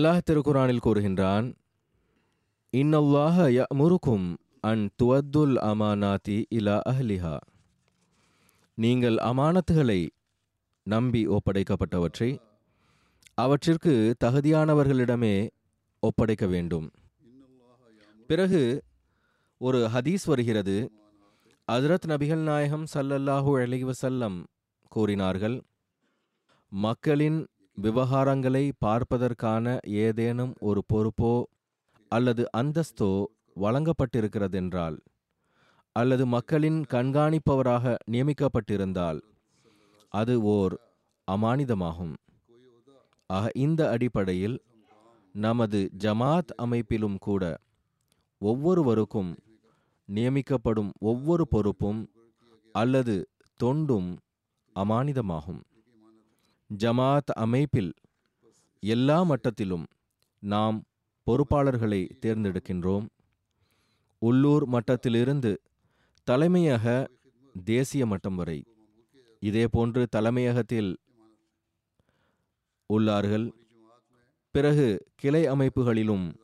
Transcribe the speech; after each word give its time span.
அல்லாஹ் 0.00 0.20
திருக்குரானில் 0.30 0.82
கூறுகின்றான் 0.84 1.54
இன்னல்லாஹ 2.72 3.36
யமுருக்கும் 3.48 4.36
அன் 4.60 4.90
துவத்துல் 5.02 5.56
அமானாதி 5.56 6.44
இலா 6.50 6.80
அஹ்லிஹா. 6.88 7.38
நீங்கள் 8.74 9.14
அமானத்துகளை 9.14 10.08
நம்பி 10.82 11.26
ஒப்படைக்கப்பட்டவற்றை 11.26 12.38
அவற்றிற்கு 13.34 14.16
தகுதியானவர்களிடமே 14.24 15.48
ஒப்படைக்க 16.00 16.46
வேண்டும். 16.46 16.90
பிறகு 18.26 18.82
ஒரு 19.58 19.90
ஹதீஸ் 19.94 20.24
வருகிறது. 20.24 20.92
அஜரத் 21.68 22.08
நபிகள் 22.08 22.42
நாயகம் 22.42 22.86
சல்லல்லாஹூ 22.94 23.58
அலைஹி 23.58 24.44
கூறினார்கள் 24.88 25.62
மக்களின் 26.68 27.46
விவகாரங்களை 27.82 28.70
பார்ப்பதற்கான 28.78 29.78
ஏதேனும் 29.88 30.54
ஒரு 30.60 30.84
பொறுப்போ 30.92 31.42
அல்லது 32.08 32.42
அந்தஸ்தோ 32.56 33.24
வழங்கப்பட்டிருக்கிறதென்றால் 33.56 34.96
அல்லது 35.96 36.26
மக்களின் 36.26 36.80
கண்காணிப்பவராக 36.90 37.94
நியமிக்கப்பட்டிருந்தால் 38.10 39.20
அது 40.08 40.42
ஓர் 40.42 40.74
அமானிதமாகும். 41.30 42.14
ஆக 43.26 43.50
இந்த 43.54 43.90
அடிப்படையில் 43.90 44.56
நமது 45.32 45.90
ஜமாத் 45.98 46.52
அமைப்பிலும் 46.56 47.18
கூட 47.18 47.42
ஒவ்வொருவருக்கும் 48.38 49.32
நியமிக்கப்படும் 50.08 50.90
ஒவ்வொரு 51.00 51.48
பொறுப்பும் 51.48 52.00
அல்லது 52.74 53.30
தொண்டும் 53.56 54.18
அமானிதமாகும். 54.76 55.60
ஜமாத் 56.78 57.32
அமைப்பில் 57.34 57.92
எல்லா 58.80 59.24
மட்டத்திலும் 59.24 59.84
நாம் 60.38 60.82
பொறுப்பாளர்களை 61.26 62.10
தேர்ந்தெடுக்கின்றோம். 62.20 63.06
உள்ளூர் 64.18 64.66
மட்டத்திலிருந்து 64.66 65.60
தலைமையக 66.30 67.08
தேசிய 67.64 68.06
மட்டம் 68.06 68.34
வரை. 68.34 68.64
இதேபோன்று 69.40 70.06
தலைமையகத்தில் 70.06 70.98
உள்ளார்கள். 72.92 73.52
பிறகு 74.50 75.06
கிளை 75.14 75.46
அமைப்புகளிலும் 75.46 76.34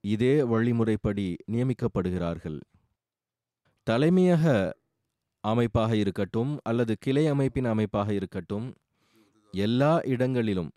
இதே 0.00 0.40
வழிமுறைப்படி 0.40 1.36
நியமிக்கப்படுகிறார்கள். 1.52 2.60
தலைமையக 3.90 4.72
அமைப்பாக 5.40 5.96
இருக்கட்டும் 5.96 6.58
அல்லது 6.62 6.96
கிளை 7.00 7.26
அமைப்பின் 7.26 7.64
அமைப்பாக 7.64 8.14
இருக்கட்டும் 8.14 8.74
எல்லா 9.62 9.92
இடங்களிலும் 10.12 10.70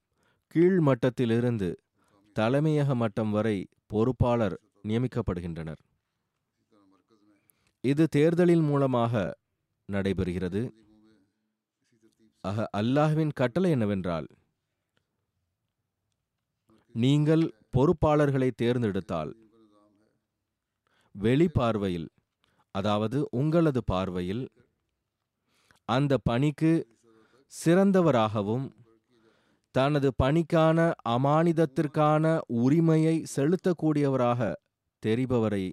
கீழ் 0.55 0.79
மட்டத்திலிருந்து 0.87 1.69
தலைமையக 2.35 2.95
மட்டம் 2.95 3.31
வரை 3.31 3.57
பொறுப்பாளர் 3.87 4.55
நியமிக்கப்படுகின்றனர். 4.87 5.79
இது 7.83 8.03
தேர்தலின் 8.07 8.65
மூலமாக 8.69 9.13
நடைபெறுகிறது. 9.89 10.61
ஆக 12.43 12.65
அல்லாஹ்வின் 12.79 13.33
கட்டளை 13.39 13.69
என்னவென்றால் 13.75 14.27
நீங்கள் 16.95 17.45
பொறுப்பாளர்களை 17.75 18.49
தேர்ந்தெடுத்தால் 18.61 19.31
வெளிப்பார்வையில் 21.15 22.07
அதாவது 22.75 23.17
உங்களது 23.39 23.81
பார்வையில் 23.83 24.43
அந்த 25.89 26.13
பணிக்கு 26.29 26.71
சிறந்தவராகவும் 27.53 28.65
தனது 29.75 30.09
பணிக்கான 30.23 30.79
அமானிதத்திற்கான 31.09 32.25
உரிமையை 32.63 33.15
செலுத்தக்கூடியவராக 33.35 34.49
தெரிபவரை 35.03 35.65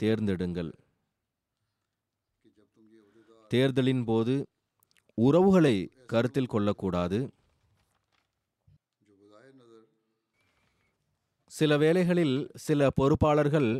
தேர்ந்தெடுங்கள். 0.00 0.72
தேர்தலின் 3.50 4.04
போது 4.04 4.34
உறவுகளை 5.18 5.76
கருத்தில் 6.12 6.52
கொள்ளக்கூடாது. 6.54 7.18
சில 11.52 11.72
வேளைகளில் 11.82 12.36
சில 12.64 12.88
பொறுப்பாளர்கள் 13.00 13.70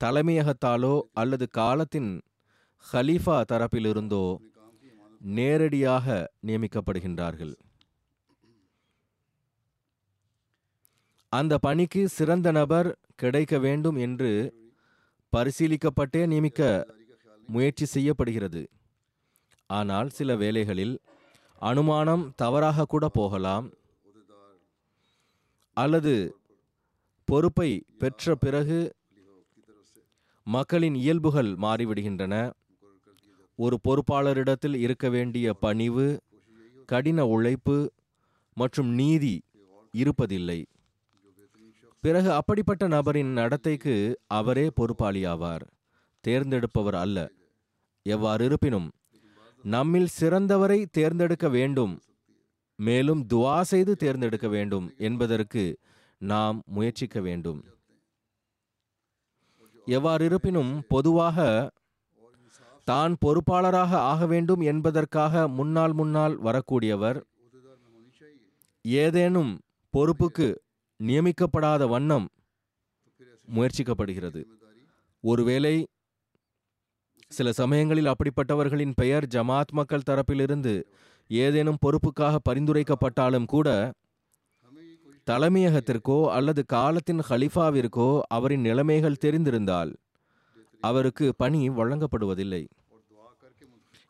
தலைமையகத்தாலோ 0.00 0.94
அல்லது 1.12 1.46
காலத்தின் 1.60 2.10
ஹலீஃபா 2.92 3.36
தரப்பிலிருந்தோ 3.50 4.24
நேரடியாக 5.36 6.06
நியமிக்கப்படுகின்றார்கள். 6.46 7.54
அந்த 11.32 11.54
பணிக்கு 11.66 12.02
சிறந்த 12.08 12.48
நபர் 12.58 12.88
கிடைக்க 13.22 13.58
வேண்டும் 13.58 13.98
என்று 14.06 14.32
பரிசீலிக்கப்பட்டே 15.32 16.22
நியமிக்க 16.32 16.60
முயற்சி 17.48 17.86
செய்யப்படுகிறது. 17.94 18.62
ஆனால் 19.70 20.10
சில 20.18 20.36
வேளைகளில் 20.42 20.94
அனுமானம் 21.70 22.24
தவறாக 22.42 22.86
கூட 22.94 23.08
போகலாம். 23.18 23.66
அல்லது 25.76 26.14
பொறுப்பை 27.28 27.70
பெற்ற 28.02 28.34
பிறகு 28.44 28.78
மக்களின் 30.46 30.98
இயல்புகள் 31.02 31.50
மாறிவிடுகின்றன. 31.64 32.34
ஒரு 33.56 33.80
பொறுப்பாளரிடத்தில் 33.84 34.74
இருக்க 34.74 35.08
வேண்டிய 35.08 35.54
பணிவு 35.54 36.22
கடின 36.84 37.26
உழைப்பு 37.26 37.92
மற்றும் 38.54 38.88
நீதி 38.88 39.42
இருப்பதில்லை. 39.94 40.64
பிறகு 42.00 42.32
அப்படிப்பட்ட 42.32 42.86
நபரின் 42.86 43.32
நடத்தைக்கு 43.32 44.18
அவரே 44.26 44.70
பொறுப்பாளியாவார். 44.76 45.64
தேர்ந்தெடுப்பவர் 46.20 46.94
அல்ல. 46.94 47.30
எவ்வாறு 48.02 48.44
இருப்பினும் 48.44 48.90
நம்மில் 49.62 50.10
சிறந்தவரை 50.20 50.86
தேர்ந்தெடுக்க 50.90 51.48
வேண்டும். 51.48 52.00
மேலும் 52.78 53.26
துவா 53.34 53.60
செய்து 53.60 53.96
தேர்ந்தெடுக்க 53.96 54.48
வேண்டும் 54.48 54.94
என்பதற்கு 54.98 55.78
நாம் 56.18 56.62
முயற்சிக்க 56.66 57.20
வேண்டும். 57.20 57.64
எவ்வாறு 59.86 60.24
இருப்பினும் 60.24 60.82
பொதுவாக 60.88 61.70
தான் 62.84 63.16
பொறுப்பாளராக 63.20 63.92
ஆக 63.96 64.26
வேண்டும் 64.26 64.60
என்பதற்காக 64.60 65.48
முன்னால் 65.48 65.92
முன்னால் 65.92 66.36
வரக்கூடியவர் 66.36 67.22
ஏதேனும் 68.82 69.60
பொறுப்புக்கு 69.90 70.62
நியமிக்கப்படாத 71.00 71.86
வண்ணம் 71.86 72.28
முயற்சிக்கப்படுகிறது. 73.56 74.44
ஒருவேளை 75.20 75.86
சில 77.28 77.52
சமயங்களில் 77.52 78.06
அப்படிப்பட்டவர்களின் 78.06 78.92
பெயர் 78.96 79.26
ஜமாத் 79.26 79.72
மக்கள் 79.72 80.06
தரப்பிலிருந்து 80.10 80.82
ஏதேனும் 81.28 81.82
பொறுப்புக்காக 81.86 82.36
பரிந்துரைக்கப்பட்டாலும் 82.50 83.44
கூட 83.44 83.92
தலைமையகத்திற்கோ 85.28 86.30
அல்லது 86.30 86.64
காலத்தின் 86.66 87.20
ஹலிஃபாவிற்கோ 87.28 88.20
அவரின் 88.28 88.60
நிலைமைகள் 88.60 89.22
தெரிந்திருந்தால் 89.24 89.94
அவருக்கு 90.88 91.26
பணி 91.42 91.60
வழங்கப்படுவதில்லை. 91.78 92.62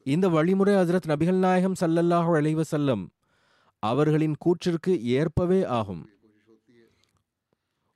இந்த 0.07 0.27
வழிமுறை 0.35 0.73
ஹசரத் 0.75 1.11
நபிகள் 1.13 1.39
நாயகம் 1.45 1.77
சல்லல்லாஹு 1.81 2.33
அலைஹி 2.39 2.65
செல்லம் 2.73 3.05
அவர்களின் 3.83 4.37
கூற்றிற்கு 4.45 4.93
ஏற்பவே 5.19 5.61
ஆகும். 5.79 6.03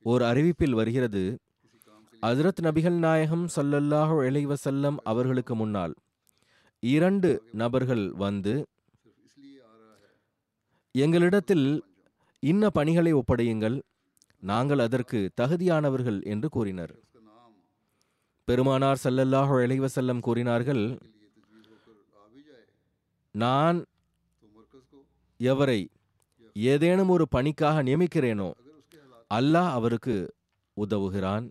ஓர் 0.05 0.23
அறிவிப்பில் 0.31 0.77
வருகிறது 0.81 1.23
ஹசரத் 2.23 2.63
நபிகள் 2.67 2.99
நாயகம் 3.07 3.45
சல்லல்லாஹு 3.57 4.17
அலைஹி 4.29 4.57
செல்லம் 4.65 4.97
அவர்களுக்கு 5.13 5.55
முன்னால் 5.63 5.95
இரண்டு 6.83 7.31
நபர்கள் 7.63 8.05
வந்து 8.25 8.55
எங்களிடத்தில் 10.95 11.67
இன்ன 12.43 12.71
பணிகளை 12.77 13.13
ஒப்படையுங்கள் 13.15 13.77
நாங்கள் 14.43 14.81
அதற்கு 14.85 15.19
தகுதியானவர்கள் 15.41 16.19
என்று 16.33 16.49
கூறினர். 16.57 16.93
பெருமானார் 18.49 19.01
சல்லல்லாஹு 19.05 19.55
இளைவசல்லம் 19.65 20.21
கூறினார்கள் 20.21 20.83
நான் 23.31 23.85
எவரை 25.41 25.81
ஏதேனும் 26.55 27.09
ஒரு 27.09 27.29
பணிக்காக 27.29 27.83
நியமிக்கிறேனோ 27.83 28.49
அல்லாஹ் 29.35 29.71
அவருக்கு 29.79 30.35
உதவுகிறான். 30.77 31.45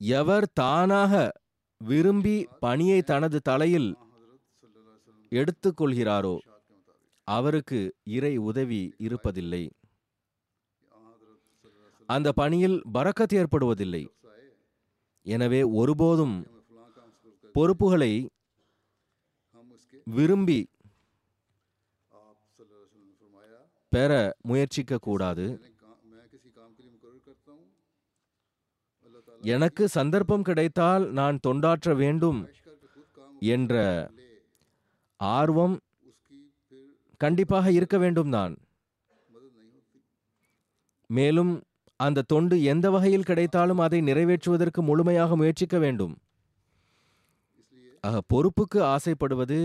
எவர் 0.00 0.46
தானாக 0.52 1.32
விரும்பி 1.78 2.36
பணியை 2.60 3.02
தனது 3.02 3.40
தலையில் 3.40 3.96
எடுத்துக்கொள்கிறாரோ 5.30 6.34
அவருக்கு 7.28 7.80
இறை 8.04 8.36
உதவி 8.36 8.82
இருப்பதில்லை. 8.98 9.64
அந்த 12.08 12.32
பணியில் 12.32 12.78
பரக்கத் 12.94 13.36
ஏற்படுவதில்லை. 13.40 14.04
எனவே 15.26 15.60
ஒருபோதும் 15.80 16.36
பொறுப்புகளை 17.54 18.12
விரும்பி 20.06 20.60
பெற 23.92 24.12
முயற்சிக்க 24.42 24.98
கூடாது. 24.98 25.44
எனக்கு 29.54 29.84
சந்தர்ப்பம் 29.88 30.42
கிடைத்தால் 30.42 31.04
நான் 31.10 31.36
தொண்டாற்ற 31.46 31.96
வேண்டும் 31.96 32.40
என்ற 33.54 33.74
ஆர்வம் 35.20 35.76
கண்டிப்பாக 37.20 37.70
இருக்க 37.72 37.96
வேண்டும் 37.98 38.30
தான் 38.30 38.54
மேலும் 41.10 41.52
அந்த 42.00 42.24
தொண்டு 42.32 42.56
எந்த 42.72 42.86
வகையில் 42.94 43.28
கிடைத்தாலும் 43.28 43.80
அதை 43.84 43.98
நிறைவேற்றுவதற்கு 44.08 44.80
முழுமையாக 44.88 45.36
முயற்சிக்க 45.36 45.76
வேண்டும். 45.84 46.14
பொறுப்புக்கு 48.32 48.78
ஆசைப்படுவது 48.94 49.58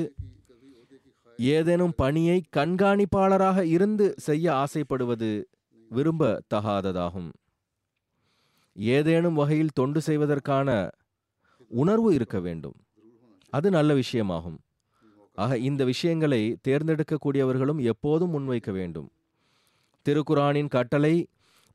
ஏதேனும் 1.40 1.94
பணியை 2.02 2.38
கண்காணிப்பாளராக 2.58 3.60
இருந்து 3.76 4.06
செய்ய 4.28 4.46
ஆசைப்படுவது 4.64 5.30
விரும்ப 5.92 6.32
தகாததாகும் 6.54 7.30
ஏதேனும் 8.76 9.40
வகையில் 9.42 9.76
தொண்டு 9.80 10.00
செய்வதற்கான 10.02 10.70
உணர்வு 11.82 12.10
இருக்க 12.18 12.38
வேண்டும். 12.48 12.78
அது 13.54 13.68
நல்ல 13.78 13.92
விஷயமாகும். 14.02 14.58
ஆக 15.38 15.58
இந்த 15.70 15.82
விஷயங்களை 15.92 16.42
தேர்ந்தெடுக்கக்கூடியவர்களும் 16.68 17.80
எப்போதும் 17.92 18.34
முன்வைக்க 18.36 18.72
வேண்டும். 18.80 19.08
திருக்குரானின் 20.06 20.74
கட்டளை 20.78 21.16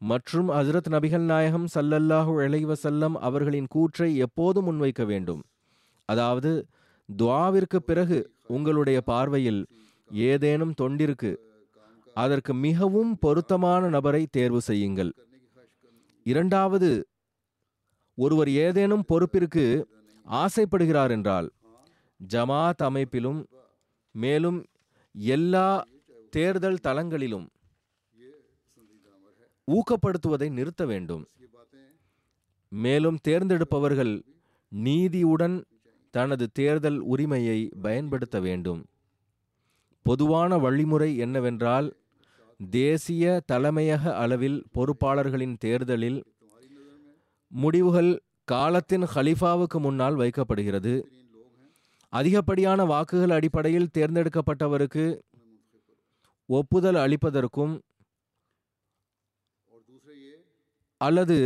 மற்றும் 0.00 0.49
ஹசரத் 0.49 0.91
நபிகள் 0.95 1.25
நாயகம் 1.25 1.67
சல்லல்லாஹு 1.75 2.33
இளைவசல்லம் 2.47 3.17
அவர்களின் 3.29 3.69
கூற்றை 3.69 4.17
எப்போதும் 4.17 4.67
முன்வைக்க 4.69 5.03
வேண்டும். 5.06 5.43
அதாவது 6.09 6.53
துவாவிற்கு 7.09 7.79
பிறகு 7.89 8.19
உங்களுடைய 8.47 9.00
பார்வையில் 9.00 9.61
ஏதேனும் 10.11 10.75
தொண்டிற்கு 10.81 11.31
அதற்கு 12.17 12.53
மிகவும் 12.67 13.12
பொருத்தமான 13.19 13.89
நபரை 13.89 14.23
தேர்வு 14.31 14.61
செய்யுங்கள். 14.61 15.12
இரண்டாவது 16.27 16.91
ஒருவர் 18.19 18.50
ஏதேனும் 18.65 19.05
பொறுப்பிற்கு 19.09 19.65
ஆசைப்படுகிறார் 20.27 21.11
என்றால் 21.11 21.49
ஜமாத் 22.21 22.83
அமைப்பிலும் 22.89 23.41
மேலும் 24.15 24.59
எல்லா 25.15 25.69
தேர்தல் 26.31 26.83
தளங்களிலும் 26.87 27.47
ஊக்கப்படுத்துவதை 29.69 30.50
நிறுத்த 30.50 30.87
வேண்டும். 30.87 31.25
மேலும் 32.69 33.19
தேர்ந்தெடுப்பவர்கள் 33.29 34.23
நீதியுடன் 34.69 35.65
தனது 36.15 36.50
தேர்தல் 36.53 36.99
உரிமையை 36.99 37.59
பயன்படுத்த 37.82 38.41
வேண்டும். 38.41 38.81
பொதுவான 40.03 40.59
வழிமுறை 40.59 41.17
என்னவென்றால் 41.17 41.88
தேசிய 42.70 43.41
தலைமையக 43.53 44.12
அளவில் 44.12 44.67
பொறுப்பாளர்களின் 44.75 45.56
தேர்தலில் 45.59 46.23
முடிவுகள் 47.49 48.23
காலத்தின் 48.44 49.05
ஹலிஃபாவுக்கு 49.14 49.79
முன்னால் 49.79 50.17
வைக்கப்படுகிறது. 50.17 50.94
அதிகப்படியான 52.12 52.85
வாக்குகள் 52.85 53.31
அடிப்படையில் 53.31 53.93
தேர்ந்தெடுக்கப்பட்டவருக்கு 53.99 55.05
ஒப்புதல் 56.47 56.94
அளிப்பதற்கும் 56.94 57.75
அல்லது 61.00 61.39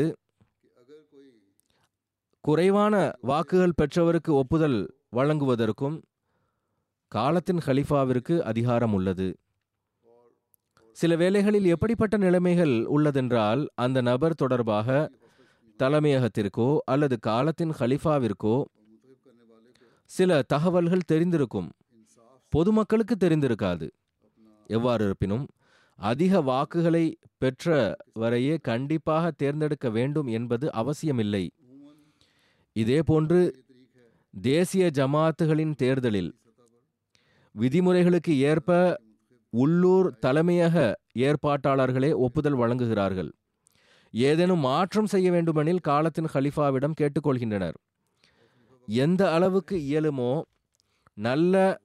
குறைவான 2.44 2.94
வாக்குகள் 3.20 3.78
பெற்றவருக்கு 3.80 4.32
ஒப்புதல் 4.32 4.78
வழங்குவதற்கும் 5.16 5.96
காலத்தின் 7.12 7.60
ஹலிஃபாவிற்கு 7.66 8.34
அதிகாரம் 8.40 8.92
உள்ளது. 8.92 9.26
சில 10.96 11.16
வேளைகளில் 11.16 11.68
எப்படிப்பட்ட 11.74 12.16
நிலைமைகள் 12.16 12.74
உள்ளதென்றால் 12.94 13.62
அந்த 13.74 13.98
நபர் 14.00 14.34
தொடர்பாக 14.34 15.10
தலைமையகத்திற்கோ 15.78 16.68
அல்லது 16.84 17.18
காலத்தின் 17.18 17.72
ஹலிஃபாவிற்கோ 17.78 18.56
சில 20.10 20.42
தகவல்கள் 20.42 21.08
தெரிந்திருக்கும். 21.12 21.70
பொதுமக்களுக்கு 22.52 23.14
தெரிந்திருக்காது. 23.16 23.86
எவ்வாறு 24.70 25.04
இருப்பினும் 25.04 25.44
அதிக 26.02 26.40
வாக்குகளை 26.40 27.04
பெற்ற 27.38 27.96
வரையே 28.20 28.54
கண்டிப்பாக 28.60 29.30
தேர்ந்தெடுக்க 29.30 29.90
வேண்டும் 29.90 30.26
என்பது 30.26 30.66
அவசியமில்லை. 30.72 31.44
இதேபோன்று 32.76 33.40
தேசிய 34.34 34.84
ஜமாத்துகளின் 34.98 35.74
தேர்தலில் 35.74 36.30
விதிமுறைகளுக்கு 37.54 38.34
ஏற்ப 38.50 38.70
உள்ளூர் 39.52 40.08
தலைமையக 40.26 40.76
ஏற்பாட்டாளர்களே 41.18 42.10
ஒப்புதல் 42.16 42.58
வழங்குகிறார்கள். 42.58 43.30
ஏதேனும் 44.14 44.58
மாற்றம் 44.58 45.06
செய்ய 45.06 45.30
வேண்டுமெனில் 45.30 45.80
காலத்தின் 45.80 46.32
ஹலிஃபாவிடம் 46.34 46.98
கேட்டுக்கொள்கின்றனர். 47.00 47.76
எந்த 48.88 49.22
அளவுக்கு 49.30 49.76
இயலுமோ 49.90 50.32
நல்ல 51.16 51.81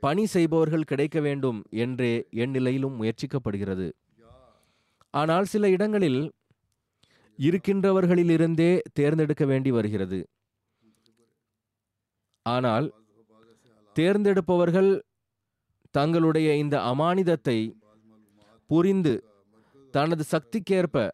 பணி 0.00 0.26
செய்பவர்கள் 0.26 0.88
கிடைக்க 0.90 1.20
வேண்டும் 1.20 1.58
என்றே 1.84 2.12
என் 2.30 2.50
நிலையிலும் 2.50 2.96
முயற்சிக்கப்படுகிறது. 3.00 3.88
ஆனால் 5.14 5.44
சில 5.44 5.68
இடங்களில் 5.68 6.20
இருக்கின்றவர்களிலிருந்தே 7.38 8.72
தேர்ந்தெடுக்க 8.92 9.44
வேண்டி 9.44 9.70
வருகிறது. 9.70 10.20
ஆனால் 12.46 12.86
தேர்ந்தெடுப்பவர்கள் 13.96 14.90
தங்களுடைய 15.90 16.48
இந்த 16.56 16.76
அமானிதத்தை 16.92 17.58
புரிந்து 18.66 19.14
தனது 19.94 20.24
சக்திக்கேற்ப 20.24 21.08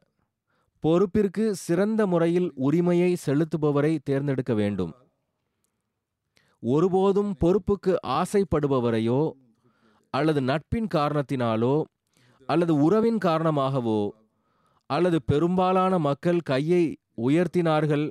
பொறுப்பிற்கு 0.84 1.44
சிறந்த 1.50 2.06
முறையில் 2.06 2.48
உரிமையை 2.54 3.16
செலுத்துபவரை 3.26 3.92
தேர்ந்தெடுக்க 4.04 4.54
வேண்டும். 4.54 4.92
ஒருபோதும் 6.70 7.32
பொறுப்புக்கு 7.42 7.92
ஆசைப்படுபவரையோ 8.20 9.22
அல்லது 10.14 10.40
நட்பின் 10.40 10.88
காரணத்தினாலோ 10.94 11.74
அல்லது 12.48 12.72
உறவின் 12.76 13.18
காரணமாகவோ 13.18 14.00
அல்லது 14.90 15.18
பெரும்பாலான 15.22 15.98
மக்கள் 15.98 16.40
கையை 16.40 16.84
உயர்த்தினார்கள் 17.22 18.06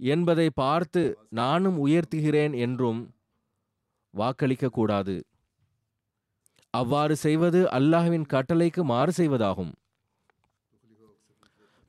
என்பதை 0.00 0.48
பார்த்து 0.54 1.02
நானும் 1.30 1.78
உயர்த்துகிறேன் 1.86 2.54
என்றும் 2.56 3.00
வாக்களிக்கக்கூடாது. 4.14 5.16
அவ்வாறு 6.74 7.14
செய்வது 7.16 7.60
அல்லாஹ்வின் 7.78 8.26
கட்டளைக்கு 8.32 8.82
மாறு 8.82 9.12
செய்வதாகும். 9.16 9.72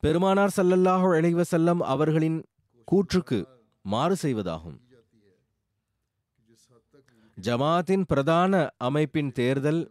பெருமானார் 0.02 0.56
சல்லல்லாஹு 0.56 1.08
அலைஹி 1.18 1.36
அவர்களின் 1.94 2.38
கூற்றுக்கு 2.88 3.38
மாறு 3.84 4.16
செய்வதாகும். 4.22 4.76
ஜமாத்தின் 7.38 8.04
பிரதான 8.10 8.52
அமைப்பின் 8.88 9.30
தேர்தல் 9.38 9.82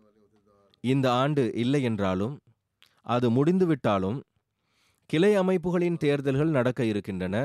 இந்த 0.83 1.07
ஆண்டு 1.21 1.43
இல்லை 1.63 1.81
என்றாலும் 1.89 2.33
அது 3.05 3.27
முடிந்துவிட்டாலும் 3.29 4.19
கிளை 5.09 5.31
அமைப்புகளின் 5.41 5.99
தேர்தல்கள் 6.03 6.55
நடக்க 6.57 6.81
இருக்கின்றன. 6.85 7.35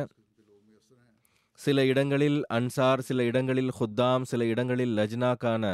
சில 1.58 1.84
இடங்களில் 1.84 2.38
அன்சார் 2.56 3.02
சில 3.08 3.24
இடங்களில் 3.30 3.72
ஹுத்தாம் 3.78 4.24
சில 4.30 4.44
இடங்களில் 4.44 4.94
லஜ்னாக்கான 4.98 5.64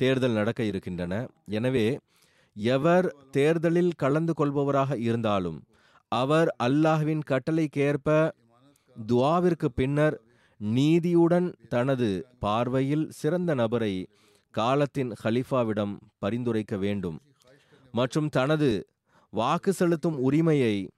தேர்தல் 0.00 0.36
நடக்க 0.40 0.60
இருக்கின்றன. 0.64 1.14
எனவே 1.58 1.86
எவர் 2.56 3.06
தேர்தலில் 3.36 3.92
கலந்து 4.02 4.32
கொள்பவராக 4.40 4.98
இருந்தாலும் 4.98 5.58
அவர் 6.12 6.48
அல்லாஹ்வின் 6.66 7.24
கட்டளைக்கேற்ப 7.30 8.08
துவாவிற்கு 8.96 9.68
பின்னர் 9.80 10.16
நீதியுடன் 10.60 11.54
தனது 11.68 12.26
பார்வையில் 12.38 13.10
சிறந்த 13.10 13.54
நபரை 13.54 14.08
காலத்தின் 14.50 15.12
ஹலிஃபாவிடம் 15.24 15.94
பரிந்துரைக்க 16.20 16.78
வேண்டும். 16.78 17.18
மற்றும் 17.92 18.28
தனது 18.28 18.86
வாக்கு 19.30 19.72
செலுத்தும் 19.72 20.18
உரிமையை 20.18 20.90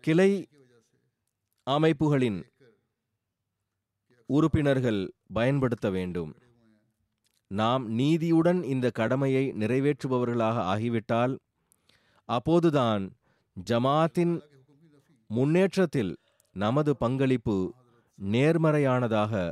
கிளை 0.00 0.46
அமைப்புகளின் 1.62 2.46
உறுப்பினர்கள் 4.26 5.12
பயன்படுத்த 5.32 5.90
வேண்டும். 5.90 6.34
நாம் 7.46 7.88
நீதியுடன் 7.98 8.62
இந்த 8.62 8.90
கடமையை 8.90 9.52
நிறைவேற்றுபவர்களாக 9.52 10.56
ஆகிவிட்டால் 10.72 11.38
அப்போதுதான் 12.24 13.12
ஜமாத்தின் 13.56 14.40
முன்னேற்றத்தில் 15.26 16.16
நமது 16.52 16.96
பங்களிப்பு 16.96 17.56
நேர்மறையானதாக 18.22 19.50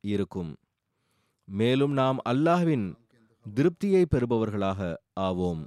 இருக்கும். 0.00 0.56
மேலும் 1.44 1.92
நாம் 1.92 2.18
அல்லாஹ்வின் 2.28 2.94
திருப்தியை 3.54 4.04
பெறுபவர்களாக 4.04 4.96
ஆவோம். 5.20 5.66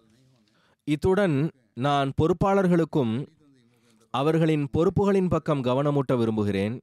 இத்துடன் 0.83 1.49
நான் 1.73 2.13
பொறுப்பாளர்களுக்கும் 2.21 3.27
அவர்களின் 4.09 4.67
பொறுப்புகளின் 4.77 5.29
பக்கம் 5.29 5.63
கவனமூட்ட 5.63 6.17
விரும்புகிறேன். 6.17 6.81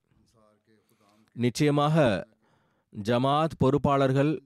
நிச்சயமாக 1.32 2.26
ஜமாத் 3.02 3.56
பொறுப்பாளர்கள் 3.58 4.38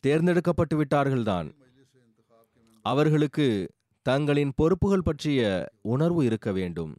தேர்ந்தெடுக்கப்பட்டு 0.00 0.84
விட்டார்கள்தான் 0.84 1.54
அவர்களுக்கு 2.82 3.68
தங்களின் 4.02 4.52
பொறுப்புகள் 4.56 5.02
பற்றிய 5.02 5.68
உணர்வு 5.80 6.24
இருக்க 6.24 6.52
வேண்டும். 6.52 6.96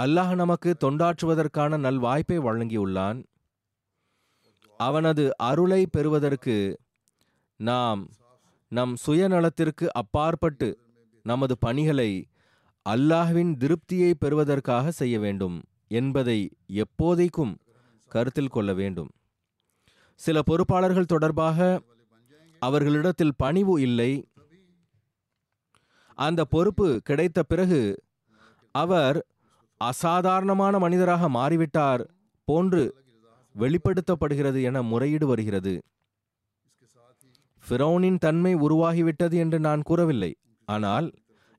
அல்லாஹ் 0.00 0.34
நமக்கு 0.34 0.70
தொண்டாற்றுவதற்கான 0.80 1.78
நல்வாய்ப்பை 1.78 2.36
வழங்கியுள்ளான். 2.38 3.18
அவனது 4.76 5.36
அருளை 5.36 5.86
பெறுவதற்கு 5.86 6.56
நாம் 7.60 8.02
நம் 8.68 8.96
சுயநலத்திற்கு 9.06 9.86
அப்பாற்பட்டு 9.92 10.68
நமது 11.22 11.58
பணிகளை 11.58 12.10
அல்லாஹ்வின் 12.86 13.52
திருப்தியை 13.56 14.10
பெறுவதற்காக 14.18 14.90
செய்ய 14.90 15.18
வேண்டும் 15.18 15.56
என்பதை 15.88 16.38
எப்போதைக்கும் 16.72 17.54
கருத்தில் 18.10 18.48
கொள்ள 18.48 18.72
வேண்டும். 18.72 19.10
சில 20.20 20.42
பொறுப்பாளர்கள் 20.42 21.10
தொடர்பாக 21.14 21.80
அவர்களிடத்தில் 22.62 23.36
பணிவு 23.36 23.80
இல்லை. 23.80 24.12
அந்த 26.18 26.44
பொறுப்பு 26.44 27.00
கிடைத்த 27.04 27.42
பிறகு 27.42 27.82
அவர் 28.74 29.26
அசாதாரணமான 29.80 30.78
மனிதராக 30.78 31.28
மாறிவிட்டார் 31.28 32.02
போன்று 32.48 32.82
வெளிப்படுத்தப்படுகிறது 33.54 34.58
என 34.62 34.82
முறையீடு 34.82 35.26
வருகிறது. 35.26 35.74
ஃபிரௌனின் 37.64 38.18
தன்மை 38.18 38.52
உருவாகிவிட்டது 38.56 39.36
என்று 39.44 39.58
நான் 39.60 39.82
கூறவில்லை. 39.82 40.32
ஆனால் 40.68 41.06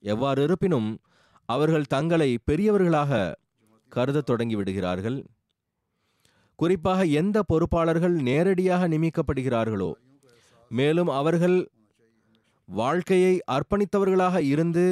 எவ்வாறு 0.04 0.40
இருப்பினும் 0.44 0.90
அவர்கள் 1.50 1.92
தங்களை 1.96 2.30
பெரியவர்களாக 2.52 3.20
கருதத் 3.92 4.30
தொடங்கிவிடுகிறார்கள். 4.30 5.20
குறிப்பாக 6.60 7.06
எந்த 7.20 7.38
பொறுப்பாளர்கள் 7.52 8.16
நேரடியாக 8.22 8.88
நியமிக்கப்படுகிறார்களோ 8.88 9.92
மேலும் 10.72 11.12
அவர்கள் 11.20 11.58
வாழ்க்கையை 12.70 13.34
அர்ப்பணித்தவர்களாக 13.52 14.38
இருந்து 14.44 14.84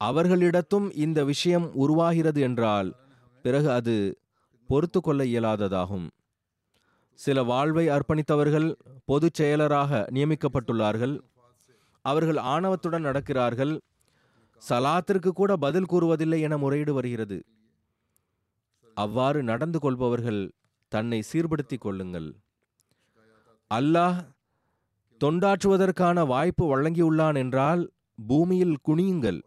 அவர்களிடத்தும் 0.00 0.86
இந்த 0.94 1.24
விஷயம் 1.24 1.66
உருவாகிறது 1.74 2.40
என்றால் 2.40 2.90
பிறகு 3.44 3.68
அது 3.70 3.94
பொறுத்து 4.68 5.00
கொள்ள 5.00 5.24
இயலாததாகும். 5.24 6.06
சில 7.20 7.42
வாழ்வை 7.42 7.84
அர்ப்பணித்தவர்கள் 7.88 8.68
பொதுச் 9.04 9.42
செயலராக 9.42 10.00
நியமிக்கப்பட்டுள்ளார்கள். 10.10 11.14
அவர்கள் 12.04 12.36
ஆணவத்துடன் 12.36 13.04
நடக்கிறார்கள். 13.04 13.74
சலாத்திற்கு 14.62 15.28
கூட 15.28 15.56
பதில் 15.56 15.90
கூறுவதில்லை 15.92 16.40
என 16.40 16.56
முறையீடு 16.56 16.94
வருகிறது. 16.94 17.38
அவ்வாறு 18.94 19.42
நடந்து 19.42 19.78
கொள்பவர்கள் 19.78 20.42
தன்னை 20.92 21.22
சீர்படுத்திக் 21.32 21.84
கொள்ளுங்கள். 21.84 22.28
அல்லாஹ் 23.70 24.18
தொண்டாற்றுவதற்கான 25.20 26.26
வாய்ப்பு 26.26 26.64
வழங்கியுள்ளான் 26.70 27.36
என்றால் 27.36 27.82
பூமியில் 28.26 28.76
குனியுங்கள். 28.88 29.40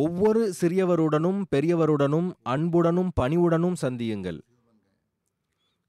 ஒவ்வொரு 0.00 0.42
சிறியவருடனும் 0.60 1.40
பெரியவருடனும் 1.54 2.28
அன்புடனும் 2.42 3.10
பணிவுடனும் 3.20 3.76
சந்தியுங்கள். 3.82 4.38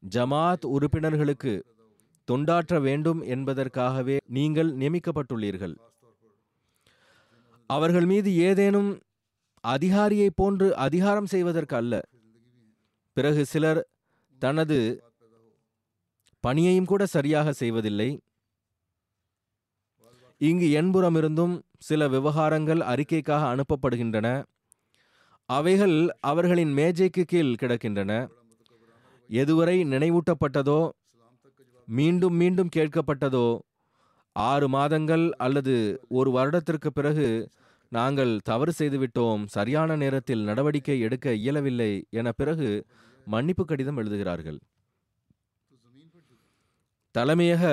ஜமாத் 0.04 0.66
உறுப்பினர்களுக்கு 0.66 1.54
தொண்டாற்ற 2.28 2.82
வேண்டும் 2.82 3.22
என்பதற்காகவே 3.34 4.18
நீங்கள் 4.38 4.70
நியமிக்கப்பட்டுள்ளீர்கள். 4.78 5.76
அவர்கள் 7.70 8.06
மீது 8.06 8.30
ஏதேனும் 8.50 8.92
அதிகாரியைப் 9.64 10.38
போன்று 10.40 10.68
அதிகாரம் 10.76 11.26
செய்வதற்கு 11.26 11.76
அல்ல 11.76 12.02
பிறகு 13.18 13.46
சிலர் 13.46 13.82
தனது 14.42 14.78
பணியையும் 16.44 16.90
கூட 16.92 17.06
சரியாக 17.06 17.52
செய்வதில்லை. 17.52 18.10
இங்கு 20.38 20.68
என்புறமிருந்தும் 20.82 21.54
சில 21.88 22.08
விவகாரங்கள் 22.08 22.82
அறிக்கைக்காக 22.92 23.44
அனுப்பப்படுகின்றன. 23.54 24.28
அவைகள் 25.50 25.98
அவர்களின் 26.30 26.74
மேஜைக்கு 26.80 27.24
கீழ் 27.32 27.60
கிடக்கின்றன. 27.62 28.12
எதுவரை 29.30 29.78
நினைவூட்டப்பட்டதோ 29.94 30.80
மீண்டும் 31.88 32.36
மீண்டும் 32.42 32.74
கேட்கப்பட்டதோ 32.76 33.48
ஆறு 34.36 34.68
மாதங்கள் 34.76 35.26
அல்லது 35.46 35.74
ஒரு 36.10 36.30
வருடத்திற்கு 36.32 36.90
பிறகு 36.92 37.28
நாங்கள் 37.92 38.32
தவறு 38.50 38.72
செய்துவிட்டோம் 38.80 39.44
சரியான 39.56 39.96
நேரத்தில் 40.04 40.46
நடவடிக்கை 40.50 40.96
எடுக்க 41.08 41.34
இயலவில்லை 41.42 41.92
என 42.20 42.32
பிறகு 42.32 42.70
மன்னிப்பு 43.28 43.64
கடிதம் 43.66 44.00
எழுதுகிறார்கள். 44.02 44.60
தலைமையக 47.16 47.66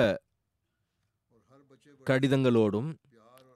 கடிதங்களோடும் 2.05 2.91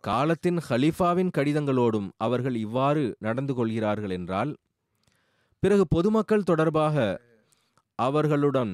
காலத்தின் 0.05 0.59
ஹலீஃபாவின் 0.69 1.31
கடிதங்களோடும் 1.37 2.09
அவர்கள் 2.17 2.55
இவ்வாறு 2.55 3.03
நடந்து 3.19 3.53
கொள்கிறார்கள் 3.53 4.09
என்றால் 4.09 4.51
பிறகு 5.63 5.83
பொதுமக்கள் 5.87 6.43
தொடர்பாக 6.43 6.95
அவர்களுடன் 7.99 8.73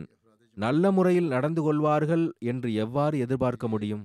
நல்ல 0.57 0.91
முறையில் 0.91 1.27
நடந்து 1.27 1.61
கொள்வார்கள் 1.61 2.25
என்று 2.39 2.69
எவ்வாறு 2.73 3.19
எதிர்பார்க்க 3.19 3.67
முடியும்? 3.67 4.03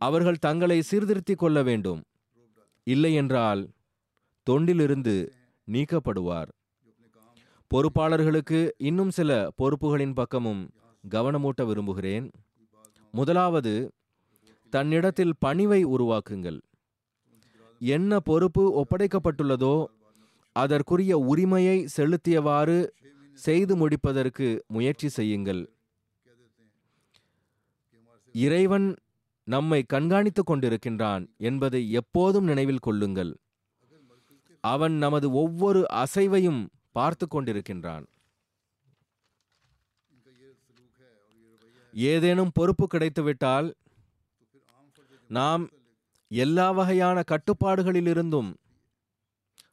அவர்கள் 0.00 0.38
தங்களை 0.38 0.82
சீர்திருத்திக் 0.82 1.38
கொள்ள 1.38 1.62
வேண்டும். 1.62 2.00
இல்லையென்றால் 2.86 3.62
தொண்டிலிருந்து 4.46 5.16
நீக்கப்படுவார். 5.68 6.50
பொறுப்பாளர்களுக்கு 7.70 8.60
இன்னும் 8.76 9.10
சில 9.10 9.30
பொறுப்புகளின் 9.62 10.14
பக்கமும் 10.14 10.62
கவனமூட்ட 11.10 11.66
விரும்புகிறேன். 11.66 12.26
முதலாவது 13.14 13.74
தன்னிடத்தில் 14.74 15.34
பணிவை 15.44 15.80
உருவாக்குங்கள். 15.94 16.60
என்ன 17.80 18.20
பொறுப்பு 18.28 18.62
ஒப்படைக்கப்பட்டுள்ளதோ 18.80 19.76
அதற்குரிய 20.56 21.12
உரிமையை 21.32 21.78
செலுத்தியவாறு 21.96 22.78
செய்து 23.38 23.74
முடிப்பதற்கு 23.76 24.46
முயற்சி 24.74 25.08
செய்யுங்கள். 25.18 25.62
இறைவன் 28.34 28.88
நம்மை 29.48 29.80
கண்காணித்துக் 29.92 30.50
கொண்டிருக்கின்றான் 30.50 31.24
என்பதை 31.48 31.80
எப்போதும் 32.00 32.46
நினைவில் 32.50 32.84
கொள்ளுங்கள். 32.86 33.32
அவன் 34.64 34.94
நமது 35.04 35.26
ஒவ்வொரு 35.42 35.80
அசைவையும் 36.02 36.62
பார்த்து 36.96 37.26
கொண்டிருக்கின்றான். 37.26 38.04
ஏதேனும் 41.94 42.52
பொறுப்பு 42.58 42.86
கிடைத்துவிட்டால் 42.86 43.68
நாம் 45.32 45.62
எல்லா 46.30 46.70
வகையான 46.70 47.22
கட்டுப்பாடுகளிலிருந்தும் 47.30 48.50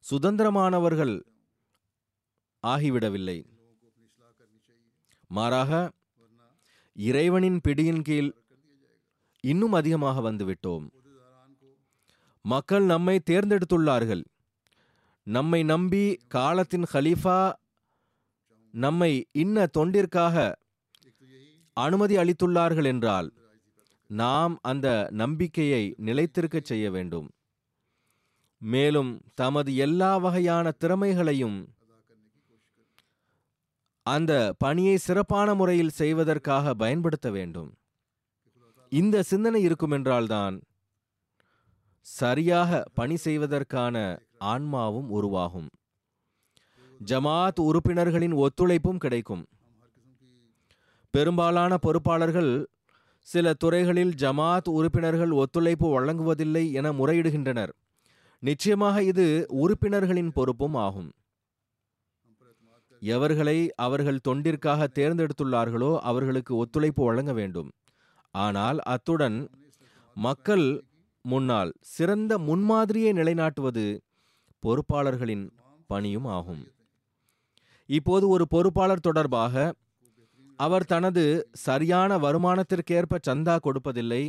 சுதந்திரமானவர்கள் 0.10 1.16
ஆகிவிடவில்லை. 2.64 3.38
மாறாக 5.28 5.72
இறைவனின் 6.96 7.60
பிடியின் 7.68 8.02
கீழ் 8.02 8.30
இன்னும் 9.44 9.74
அதிகமாக 9.74 10.24
வந்துவிட்டோம். 10.32 10.86
மக்கள் 12.46 12.86
நம்மை 12.86 13.16
தேர்ந்தெடுத்துள்ளார்கள். 13.30 14.24
நம்மை 15.28 15.64
நம்பி 15.64 16.04
காலத்தின் 16.28 16.88
ஹலீஃபா 16.94 17.40
நம்மை 18.74 19.12
இன்ன 19.32 19.66
தொண்டிற்காக 19.78 20.36
அனுமதி 21.78 22.16
அளித்துள்ளார்கள் 22.16 22.86
என்றால் 22.86 23.28
நாம் 24.10 24.60
அந்த 24.62 25.08
நம்பிக்கையை 25.12 25.96
நிலைத்திருக்கச் 25.98 26.64
செய்ய 26.64 26.92
வேண்டும். 26.92 27.28
மேலும் 28.58 29.22
தமது 29.34 29.76
எல்லா 29.76 30.18
வகையான 30.18 30.72
திறமைகளையும் 30.72 31.68
அந்த 34.04 34.56
பணியை 34.58 34.98
சிறப்பான 34.98 35.54
முறையில் 35.54 35.90
செய்வதற்காக 35.90 36.74
பயன்படுத்த 36.74 37.32
வேண்டும். 37.32 37.78
இந்த 38.90 39.24
சிந்தனை 39.24 39.68
இருக்குமென்றால்தான் 39.68 40.62
சரியாக 42.02 42.84
பணி 42.94 43.16
செய்வதற்கான 43.16 44.22
ஆன்மாவும் 44.38 45.10
உருவாகும். 45.10 45.70
ஜமாத் 47.06 47.60
உறுப்பினர்களின் 47.60 48.34
ஒத்துழைப்பும் 48.34 48.98
கிடைக்கும். 48.98 49.46
பெரும்பாலான 51.10 51.78
பொறுப்பாளர்கள் 51.78 52.68
சில 53.32 53.54
துறைகளில் 53.54 54.14
ஜமாத் 54.22 54.70
உறுப்பினர்கள் 54.78 55.32
ஒத்துழைப்பு 55.42 55.88
வழங்குவதில்லை 55.96 56.64
என 56.80 56.92
முறையிடுகின்றனர். 56.92 57.72
நிச்சயமாக 58.44 59.04
இது 59.12 59.26
உறுப்பினர்களின் 59.64 60.32
பொறுப்பும் 60.38 60.78
ஆகும். 60.86 61.10
எவர்களை 63.02 63.58
அவர்கள் 63.86 64.24
தொண்டிற்காக 64.28 64.88
தேர்ந்தெடுத்துள்ளார்களோ 65.00 65.92
அவர்களுக்கு 66.10 66.54
ஒத்துழைப்பு 66.56 67.04
வழங்க 67.04 67.34
வேண்டும். 67.34 67.70
ஆனால் 68.36 68.80
அத்துடன் 68.94 69.38
மக்கள் 70.18 70.66
முன்னால் 71.26 71.72
சிறந்த 71.96 72.32
முன்மாதிரியை 72.48 73.12
நிலைநாட்டுவது 73.20 73.86
பொறுப்பாளர்களின் 74.64 75.46
பணியும் 75.90 76.28
ஆகும். 76.38 76.64
இப்போது 77.90 78.26
ஒரு 78.28 78.46
பொறுப்பாளர் 78.54 79.06
தொடர்பாக 79.08 79.74
அவர் 80.60 80.86
தனது 80.86 81.24
சரியான 81.66 82.18
வருமானத்திற்கேற்ப 82.18 83.20
சந்தா 83.28 83.56
கொடுப்பதில்லை. 83.66 84.24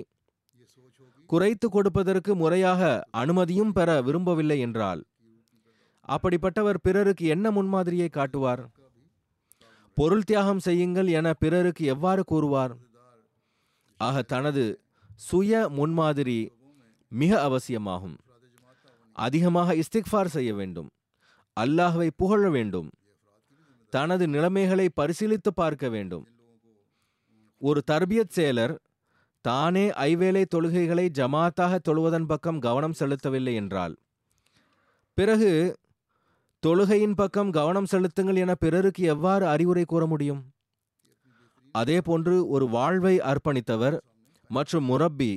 குறைத்து 1.30 1.66
கொடுப்பதற்கு 1.68 2.32
முறையாக 2.34 2.82
அனுமதியும் 3.22 3.72
பெற 3.76 3.88
விரும்பவில்லை 4.06 4.58
என்றால் 4.66 5.02
அப்படிப்பட்டவர் 6.08 6.78
பிறருக்கு 6.82 7.25
என்ன 7.34 7.46
முன்மாதிரியை 7.50 8.08
காட்டுவார்? 8.10 8.62
பொருள் 9.96 10.26
தியாகம் 10.28 10.62
செய்யுங்கள் 10.66 11.08
என 11.18 11.26
பிறருக்கு 11.42 11.82
எவ்வாறு 11.94 12.22
கூறுவார்? 12.25 12.75
ஆக 14.00 14.22
தனது 14.32 14.64
சுய 15.28 15.68
முன்மாதிரி 15.78 16.38
மிக 17.12 17.32
அவசியமாகும். 17.49 18.16
அதிகமாக 19.16 19.75
இஸ்திக்ஃபார் 19.82 20.34
செய்ய 20.37 20.50
வேண்டும். 20.60 20.90
அல்லாஹ்வை 21.56 22.08
புகழ 22.16 22.42
வேண்டும். 22.50 22.88
தனது 23.90 24.28
நிலைமைகளை 24.28 24.87
பரிசீலித்து 24.97 25.50
பார்க்க 25.54 25.88
வேண்டும். 25.88 26.26
ஒரு 27.61 27.80
தர்பியத் 27.90 28.35
செயலர் 28.37 28.75
தானே 29.44 29.85
ஐவேளை 29.88 30.42
தொழுகைகளை 30.54 31.06
ஜமாத்தாக 31.18 31.78
தொழுவதன் 31.88 32.26
பக்கம் 32.26 32.59
கவனம் 32.59 32.97
செலுத்தவில்லை 32.99 33.54
என்றால் 33.54 33.94
பிறகு 35.18 35.50
தொழுகையின் 36.62 37.14
பக்கம் 37.14 37.50
கவனம் 37.50 37.87
செலுத்துங்கள் 37.87 38.37
என 38.37 38.54
பிறருக்கு 38.54 39.02
எவ்வாறு 39.04 39.47
அறிவுரை 39.47 39.84
கூற 39.84 40.06
முடியும்? 40.06 40.41
அதேபோன்று 41.75 42.34
ஒரு 42.47 42.69
வாழ்வை 42.69 43.15
அர்ப்பணித்தவர் 43.19 43.97
மற்றும் 44.50 44.84
முரப்பி 44.84 45.32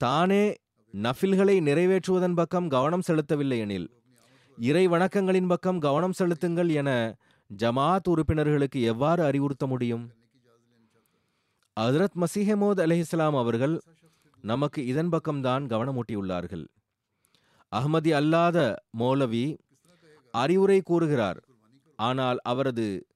தானே 0.00 0.44
நஃபில்களை 0.94 1.56
நிறைவேற்றுவதன் 1.68 2.34
பக்கம் 2.34 2.68
கவனம் 2.68 3.06
செலுத்தவில்லை 3.08 3.58
எனில் 3.58 3.88
இறை 4.58 4.88
வணக்கங்களின் 4.88 5.48
பக்கம் 5.48 5.78
கவனம் 5.78 6.12
செலுத்துங்கள் 6.12 6.70
என 6.70 6.90
ஜமாத் 7.58 8.08
உறுப்பினர்களுக்கு 8.08 8.82
எவ்வாறு 8.82 9.24
அறிவுறுத்த 9.24 9.66
முடியும்? 9.66 10.10
ஹஜரத் 11.80 12.16
மசிஹமோத் 12.20 12.80
அலிஹிஸ்லாம் 12.84 13.38
அவர்கள் 13.38 13.80
நமக்கு 14.40 14.86
இதன் 14.86 15.08
பக்கம்தான் 15.08 15.64
கவனமூட்டியுள்ளார்கள். 15.66 16.64
அஹ்மதி 17.72 18.10
அல்லாத 18.10 18.82
மௌலவி 18.98 19.58
அறிவுரை 20.30 20.80
கூறுகிறார். 20.80 21.40
ஆனால் 21.96 22.38
அவரது 22.42 23.06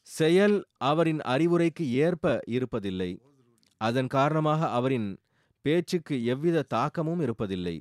செயல் 0.00 0.64
அவரின் 0.76 1.18
அறிவுரைக்கு 1.18 1.88
ஏற்ப 1.88 2.40
இருப்பதில்லை. 2.46 3.18
அதன் 3.76 4.06
காரணமாக 4.06 4.68
அவரின் 4.68 5.18
பேச்சுக்கு 5.60 6.24
எவ்வித 6.24 6.62
தாக்கமும் 6.62 7.20
இருப்பதில்லை. 7.20 7.80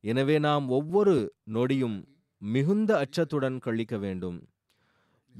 எனவே 0.00 0.38
நாம் 0.38 0.68
ஒவ்வொரு 0.68 1.34
நொடியும் 1.52 2.04
மிகுந்த 2.38 2.90
அச்சத்துடன் 2.96 3.58
கழிக்க 3.58 3.98
வேண்டும். 3.98 4.48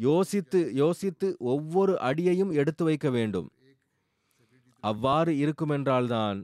யோசித்து 0.01 0.61
யோசித்து 0.75 1.37
ஒவ்வொரு 1.39 2.01
அடியையும் 2.01 2.51
எடுத்து 2.51 2.85
வைக்க 2.85 3.11
வேண்டும். 3.11 3.49
அவ்வாறு 4.81 5.33
இருக்குமென்றால்தான் 5.33 6.39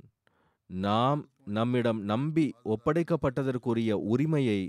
நாம் 0.67 1.21
நம்மிடம் 1.45 2.01
நம்பி 2.03 2.55
ஒப்படைக்கப்பட்டதற்குரிய 2.65 3.93
உரிமையை 3.93 4.61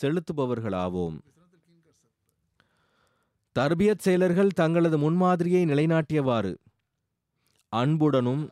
செலுத்துபவர்களாவோம். 0.00 1.18
தர்பியத் 3.56 4.04
செயலர்கள் 4.04 4.48
தங்களது 4.48 4.98
முன்மாதிரியை 4.98 5.62
நிலைநாட்டியவாறு 5.66 6.52
அன்புடனும் 7.68 8.50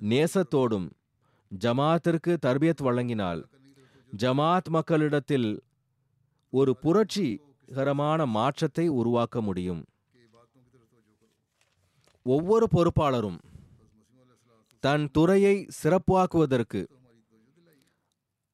நேசத்தோடும் 0.00 0.90
ஜமாத்திற்கு 1.60 2.32
தர்பியத் 2.46 2.82
வழங்கினால் 2.82 3.42
ஜமாத் 4.16 4.68
மக்களிடத்தில் 4.68 5.62
ஒரு 6.52 6.76
புரட்சி 6.76 7.28
புரட்சிகரமான 7.68 8.26
மாற்றத்தை 8.26 8.86
உருவாக்க 9.00 9.40
முடியும். 9.40 9.82
ஒவ்வொரு 12.26 12.66
பொறுப்பாளரும் 12.74 13.38
தன் 14.80 15.04
துறையை 15.10 15.56
சிறப்பாக்குவதற்கு 15.80 16.80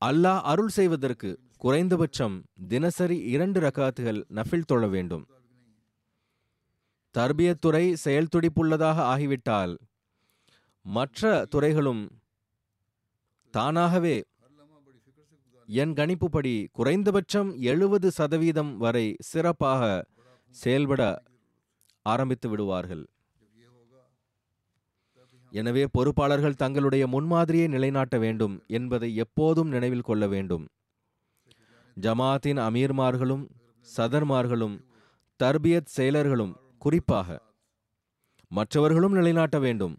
அல்லாஹ் 0.02 0.42
அருள் 0.52 0.72
செய்வதற்கு 0.76 1.30
குறைந்தபட்சம் 1.64 2.36
தினசரி 2.68 3.18
இரண்டு 3.34 3.60
ரகாத்துகள் 3.60 4.20
நஃபில் 4.34 4.68
தொழ 4.70 4.82
வேண்டும். 4.86 5.24
தர்பியத்துறை 7.14 7.84
செயல் 8.04 8.32
துடிப்புள்ளதாக 8.34 8.98
ஆகிவிட்டால் 9.12 9.74
மற்ற 10.84 11.44
துறைகளும் 11.50 12.02
தானாகவே 13.54 14.16
என் 15.70 15.92
கணிப்புப்படி 15.92 16.66
குறைந்தபட்சம் 16.72 17.60
எழுபது 17.60 18.10
சதவீதம் 18.10 18.76
வரை 18.76 19.16
சிறப்பாக 19.20 20.06
செயல்பட 20.50 21.22
ஆரம்பித்து 22.02 22.48
விடுவார்கள். 22.48 23.08
எனவே 25.50 25.84
பொறுப்பாளர்கள் 25.98 26.54
தங்களுடைய 26.54 27.06
முன்மாதிரியை 27.06 27.68
நிலைநாட்ட 27.68 28.18
வேண்டும் 28.18 28.62
என்பதை 28.66 29.14
எப்போதும் 29.14 29.68
நினைவில் 29.68 30.00
கொள்ள 30.00 30.26
வேண்டும். 30.26 30.66
ஜமாத்தின் 32.00 32.60
அமீர்மார்களும் 32.68 33.48
சதர்மார்களும் 33.96 34.76
தர்பியத் 35.42 35.92
செயலர்களும் 35.96 36.54
குறிப்பாக 36.78 37.40
மற்றவர்களும் 38.48 39.12
நிலைநாட்ட 39.12 39.58
வேண்டும். 39.58 39.98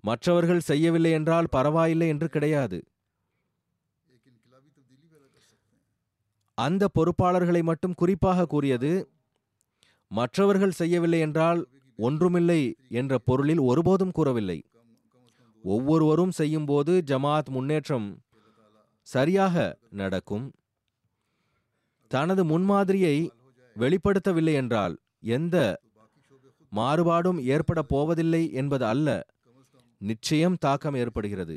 மற்றவர்கள் 0.00 0.60
செய்யவில்லை 0.60 1.10
என்றால் 1.10 1.48
பரவாயில்லை 1.50 2.08
என்று 2.08 2.28
கிடையாது. 2.28 2.89
அந்த 6.62 6.84
பொறுப்பாளர்களை 6.96 7.62
மட்டும் 7.70 7.98
குறிப்பாக 8.00 8.46
கூறியது 8.46 8.92
மற்றவர்கள் 10.10 10.78
செய்யவில்லை 10.80 11.20
என்றால் 11.26 11.60
ஒன்றுமில்லை 11.98 12.60
என்ற 13.00 13.12
பொருளில் 13.28 13.62
ஒருபோதும் 13.70 14.14
கூறவில்லை. 14.18 14.58
ஒவ்வொருவரும் 15.64 16.32
செய்யும்போது 16.38 16.92
ஜமாத் 17.10 17.50
முன்னேற்றம் 17.56 18.08
சரியாக 19.06 19.56
நடக்கும். 20.00 20.46
தனது 22.10 22.42
முன்மாதிரியை 22.44 23.16
வெளிப்படுத்தவில்லை 23.76 24.54
என்றால் 24.62 24.94
எந்த 25.36 25.56
மாறுபாடும் 26.72 27.40
ஏற்பட 27.54 27.80
போவதில்லை 27.92 28.42
என்பது 28.52 28.84
அல்ல 28.92 29.08
நிச்சயம் 30.00 30.60
தாக்கம் 30.66 30.96
ஏற்படுகிறது. 31.02 31.56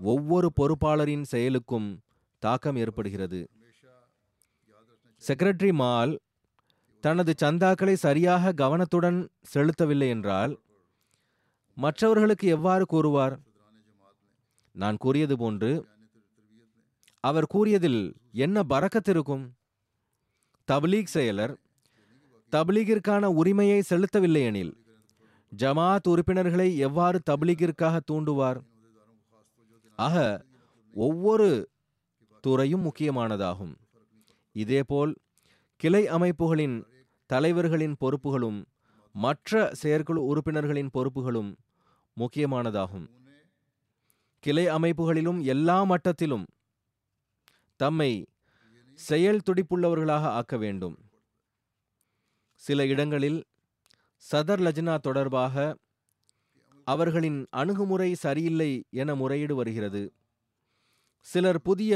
ஒவ்வொரு 0.00 0.48
பொறுப்பாளரின் 0.58 1.24
செயலுக்கும் 1.32 1.88
தாக்கம் 2.42 2.76
ஏற்படுகிறது. 2.76 3.40
செக்ரட்டரி 5.28 5.72
மால் 5.72 6.12
தனது 7.00 7.34
சந்தாக்களை 7.42 7.92
சரியாக 7.92 8.52
கவனத்துடன் 8.52 9.18
செலுத்தவில்லை 9.54 10.08
என்றால் 10.08 10.52
மற்றவர்களுக்கு 11.76 12.46
எவ்வாறு 12.48 12.84
கூறுவார்? 12.86 13.36
நான் 14.72 14.96
கூறியது 14.96 15.36
போன்று 15.36 15.70
அவர் 17.24 17.46
கூறியதில் 17.46 18.02
என்ன 18.32 18.62
பறக்கத்திருக்கும் 18.62 19.44
தப்லீக் 20.68 21.14
செயலர் 21.14 21.54
தப்லீகிற்கான 22.52 23.24
உரிமையை 23.40 23.82
செலுத்தவில்லை 23.88 24.42
எனில் 24.42 24.72
ஜமாத் 25.52 26.08
உறுப்பினர்களை 26.08 26.68
எவ்வாறு 26.78 27.18
தப்லீகிற்காக 27.30 28.00
தூண்டுவார்? 28.10 28.60
ஆக 29.98 30.16
ஒவ்வொரு 30.96 31.48
துறையும் 32.44 32.84
முக்கியமானதாகும். 32.86 33.74
இதேபோல் 34.62 35.12
கிளை 35.80 36.02
அமைப்புகளின் 36.16 36.76
தலைவர்களின் 37.30 37.96
பொறுப்புகளும் 38.00 38.60
மற்ற 39.14 39.70
செயற்குழு 39.82 40.20
உறுப்பினர்களின் 40.24 40.90
பொறுப்புகளும் 40.96 41.50
முக்கியமானதாகும். 42.16 43.06
கிளை 44.44 44.64
அமைப்புகளிலும் 44.76 45.40
எல்லா 45.52 45.78
மட்டத்திலும் 45.84 46.46
தம்மை 47.80 48.12
செயல் 48.98 49.44
துடிப்புள்ளவர்களாக 49.46 50.24
ஆக்க 50.38 50.54
வேண்டும். 50.56 50.96
சில 52.62 52.86
இடங்களில் 52.92 53.38
சதர் 54.24 54.62
லஜ்னா 54.66 54.94
தொடர்பாக 55.06 55.54
அவர்களின் 56.86 57.38
அணுகுமுறை 57.50 58.10
சரியில்லை 58.24 58.70
என 59.00 59.14
முறையீடு 59.20 59.54
வருகிறது. 59.60 60.02
சிலர் 61.26 61.60
புதிய 61.68 61.94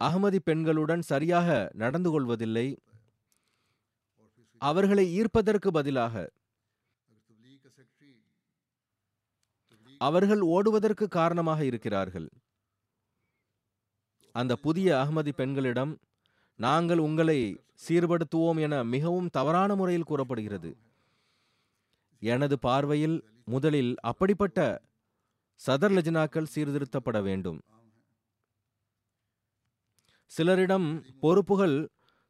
அகமதி 0.00 0.38
பெண்களுடன் 0.48 1.02
சரியாக 1.12 1.70
நடந்து 1.74 2.10
கொள்வதில்லை. 2.10 2.66
அவர்களை 4.62 5.04
ஈர்ப்பதற்கு 5.20 5.68
பதிலாக 5.68 6.14
அவர்கள் 10.00 10.42
ஓடுவதற்கு 10.54 11.08
காரணமாக 11.08 11.60
இருக்கிறார்கள். 11.64 12.28
அந்த 14.34 14.56
புதிய 14.56 14.88
அகமதி 14.96 15.32
பெண்களிடம் 15.32 15.92
நாங்கள் 16.58 16.98
உங்களை 16.98 17.38
சீர்படுத்துவோம் 17.86 18.60
என 18.66 18.84
மிகவும் 18.84 19.32
தவறான 19.36 19.74
முறையில் 19.74 20.08
கூறப்படுகிறது. 20.10 20.70
எனது 22.22 22.58
பார்வையில் 22.58 23.16
முதலில் 23.44 23.92
அப்படிப்பட்ட 24.10 24.58
சதர் 25.60 25.94
லஜினாக்கள் 25.96 26.52
சீர்திருத்தப்பட 26.54 27.18
வேண்டும். 27.22 27.58
சிலரிடம் 30.36 31.02
பொறுப்புகள் 31.20 31.88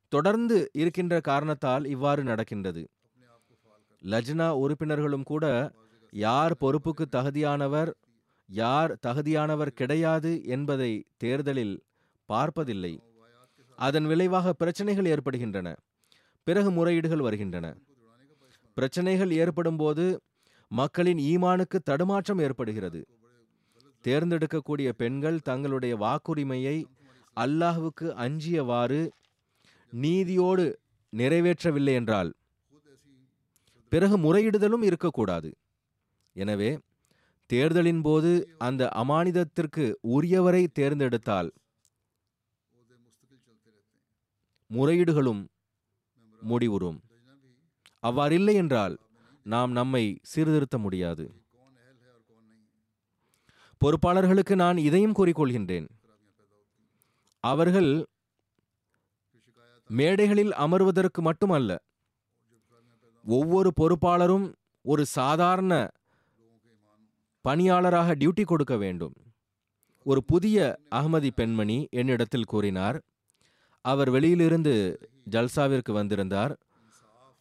தொடர்ந்து 0.08 0.70
இருக்கின்ற 0.72 1.20
காரணத்தால் 1.20 1.84
இவ்வாறு 1.84 2.24
நடக்கின்றது. 2.24 2.88
லஜ்னா 4.02 4.48
உறுப்பினர்களும் 4.50 5.22
கூட 5.22 5.72
யார் 6.10 6.56
பொறுப்புக்கு 6.60 7.04
தகுதியானவர் 7.16 7.90
யார் 8.48 8.98
தகுதியானவர் 9.06 9.72
கிடையாது 9.80 10.44
என்பதை 10.44 11.04
தேர்தலில் 11.16 11.82
பார்ப்பதில்லை. 12.24 13.02
அதன் 13.78 14.06
விளைவாக 14.06 14.52
பிரச்சனைகள் 14.52 15.04
ஏற்படுகின்றன. 15.04 15.74
பிறகு 16.42 16.70
முறையீடுகள் 16.70 17.20
வருகின்றன. 17.20 17.76
பிரச்சனைகள் 18.74 19.30
ஏற்படும் 19.30 19.76
போது 19.76 20.04
மக்களின் 20.68 21.18
ஈமானுக்கு 21.18 21.78
தடுமாற்றம் 21.84 22.38
ஏற்படுகிறது. 22.38 23.00
தேர்ந்தெடுக்கக்கூடிய 24.04 24.88
பெண்கள் 24.88 25.40
தங்களுடைய 25.40 25.96
வாக்குரிமையை 25.96 26.76
அல்லாஹுவுக்கு 27.42 28.06
அஞ்சியவாறு 28.24 29.00
நீதியோடு 29.92 30.64
நிறைவேற்றவில்லை 31.12 31.94
என்றால் 32.00 32.30
பிறகு 33.92 34.16
முறையிடுதலும் 34.24 34.84
இருக்கக்கூடாது. 34.88 35.50
எனவே 36.36 36.70
தேர்தலின் 37.50 38.02
போது 38.06 38.30
அந்த 38.66 38.82
அமானிதத்திற்கு 39.02 39.84
உரியவரை 40.16 40.62
தேர்ந்தெடுத்தால் 40.78 41.48
முறையீடுகளும் 44.70 45.42
முடிவுறும். 46.42 46.98
அவ்வாறில்லை 48.02 48.54
என்றால் 48.62 48.94
நாம் 49.46 49.72
நம்மை 49.78 50.04
சீர்திருத்த 50.32 50.76
முடியாது. 50.78 51.24
பொறுப்பாளர்களுக்கு 53.82 54.54
நான் 54.64 54.78
இதையும் 54.88 55.16
கூறிக்கொள்கின்றேன். 55.18 55.88
அவர்கள் 57.50 57.90
மேடைகளில் 59.90 60.52
அமர்வதற்கு 60.64 61.20
மட்டுமல்ல 61.28 61.70
ஒவ்வொரு 63.24 63.70
பொறுப்பாளரும் 63.80 64.46
ஒரு 64.84 65.02
சாதாரண 65.18 65.72
பணியாளராக 67.44 68.14
டியூட்டி 68.20 68.44
கொடுக்க 68.50 68.74
வேண்டும். 68.82 69.14
ஒரு 70.06 70.20
புதிய 70.30 70.58
அகமதி 70.98 71.30
பெண்மணி 71.38 71.78
என்னிடத்தில் 72.00 72.50
கூறினார் 72.52 72.98
அவர் 73.84 74.10
வெளியிலிருந்து 74.14 74.74
ஜல்சாவிற்கு 75.34 75.92
வந்திருந்தார். 75.98 76.52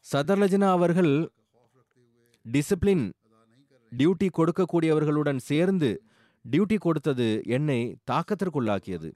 சதர்லஜனா 0.05 0.69
அவர்கள் 0.77 1.13
டிசிப்ளின் 2.45 3.05
டியூட்டி 3.91 4.27
கொடுக்கக்கூடியவர்களுடன் 4.37 5.41
சேர்ந்து 5.49 5.89
டியூட்டி 6.45 6.77
கொடுத்தது 6.85 7.27
என்னை 7.57 7.79
தாக்கத்திற்குள்ளாக்கியது. 8.11 9.09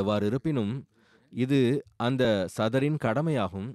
எவ்வாறு 0.00 0.24
இருப்பினும் 0.30 0.74
இது 1.32 1.60
அந்த 2.06 2.22
சதரின் 2.56 2.98
கடமையாகும். 3.04 3.68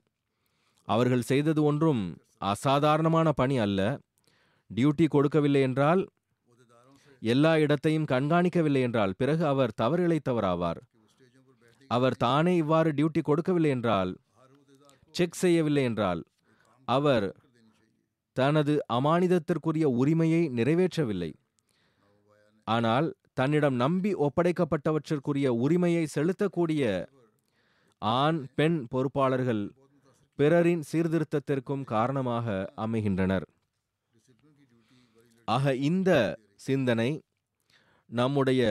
அவர்கள் 0.88 1.28
செய்தது 1.32 1.62
ஒன்றும் 1.70 2.04
அசாதாரணமான 2.52 3.28
பணி 3.40 3.56
அல்ல. 3.66 3.80
டியூட்டி 4.70 5.06
கொடுக்கவில்லை 5.16 5.62
என்றால் 5.68 6.02
எல்லா 7.22 7.52
இடத்தையும் 7.64 8.10
கண்காணிக்கவில்லை 8.12 8.82
என்றால் 8.88 9.14
பிறகு 9.20 9.44
அவர் 9.52 9.78
தவறிழைத்தவராவார். 9.82 10.80
அவர் 11.92 12.16
தானே 12.26 12.54
இவ்வாறு 12.64 12.90
டியூட்டி 12.98 13.22
கொடுக்கவில்லை 13.30 13.72
என்றால் 13.76 14.12
செக் 15.16 15.40
செய்யவில்லை 15.42 15.84
என்றால் 15.90 16.22
அவர் 16.88 17.28
தனது 18.38 18.74
அமானிதத்திற்குரிய 18.98 19.86
உரிமையை 20.02 20.42
நிறைவேற்றவில்லை. 20.58 21.32
ஆனால் 22.68 23.08
தன்னிடம் 23.42 23.78
நம்பி 23.84 24.12
ஒப்படைக்கப்பட்டவற்றிற்குரிய 24.26 25.48
உரிமையை 25.66 26.04
செலுத்தக்கூடிய 26.16 26.84
ஆண் 28.02 28.40
பெண் 28.58 28.78
பொறுப்பாளர்கள் 28.94 29.64
பிறரின் 30.40 30.84
சீர்திருத்தத்திற்கும் 30.92 31.84
காரணமாக 31.94 32.56
அமைகின்றனர். 32.86 33.46
ஆக 35.48 35.74
இந்த 35.90 36.12
சிந்தனை 36.68 37.10
நம்முடைய 38.20 38.62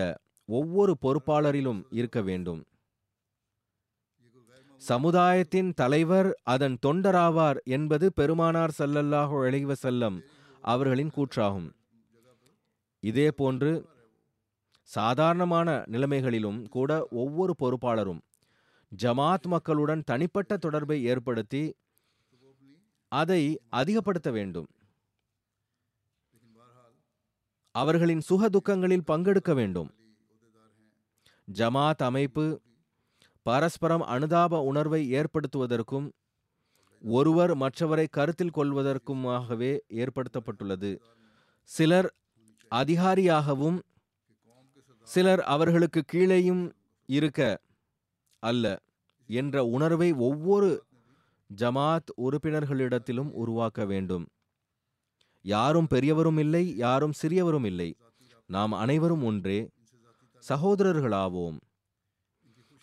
ஒவ்வொரு 0.59 0.93
பொறுப்பாளரிலும் 1.05 1.83
இருக்க 1.99 2.21
வேண்டும். 2.29 2.61
சமுதாயத்தின் 4.83 5.71
தலைவர் 5.81 6.29
அதன் 6.55 6.77
தொண்டராவார் 6.87 7.59
என்பது 7.77 8.09
பெருமானார் 8.19 8.77
சல்லல்லாஹு 8.79 9.37
அலைஹி 9.47 10.21
அவர்களின் 10.73 11.15
கூற்றாகும். 11.17 11.71
இதே 13.03 13.29
போன்று 13.41 13.73
சாதாரணமான 14.91 15.71
நிலைமைகளிலும் 15.93 16.69
கூட 16.69 16.91
ஒவ்வொரு 17.11 17.53
பொறுப்பாளரும் 17.59 18.21
ஜமாத் 18.93 19.47
மக்களுடன் 19.47 20.03
தனிப்பட்ட 20.05 20.57
தொடர்பை 20.57 21.05
ஏற்படுத்தி 21.05 21.63
அதை 23.13 23.43
அதிகப்படுத்த 23.69 24.31
வேண்டும். 24.31 24.69
அவர்களின் 27.75 28.21
சுக 28.21 28.49
துக்கங்களில் 28.49 29.07
பங்கெடுக்க 29.07 29.55
வேண்டும். 29.55 29.91
ஜமாத் 31.49 32.03
அமைப்பு 32.09 32.47
பரஸ்பரம் 33.43 34.03
அனுதாப 34.03 34.61
உணர்வை 34.61 35.03
ஏற்படுத்துவதற்கும் 35.13 36.09
ஒருவர் 37.03 37.53
மற்றவரை 37.57 38.07
கருத்தில் 38.11 38.57
கொள்வதற்குமாகவே 38.57 39.73
ஏற்படுத்தப்பட்டுள்ளது. 40.03 40.91
சிலர் 41.63 42.11
அதிகாரியாகவும் 42.69 43.79
சிலர் 45.03 45.41
அவர்களுக்கு 45.41 46.05
கீழேயும் 46.13 46.73
இருக்க 47.07 47.61
அல்ல 48.39 48.83
என்ற 49.27 49.65
உணர்வை 49.65 50.13
ஒவ்வொரு 50.13 50.85
ஜமாத் 51.57 52.11
உறுப்பினர்களிடத்திலும் 52.17 53.31
உருவாக்க 53.31 53.85
வேண்டும். 53.85 54.27
யாரும் 55.43 55.87
பெரியவரும் 55.87 56.39
இல்லை 56.39 56.77
யாரும் 56.77 57.13
சிறியவரும் 57.23 57.65
இல்லை. 57.65 57.97
நாம் 58.47 58.73
அனைவரும் 58.73 59.25
ஒன்றே 59.25 59.69
சகோதரர்களாவோம். 60.49 61.59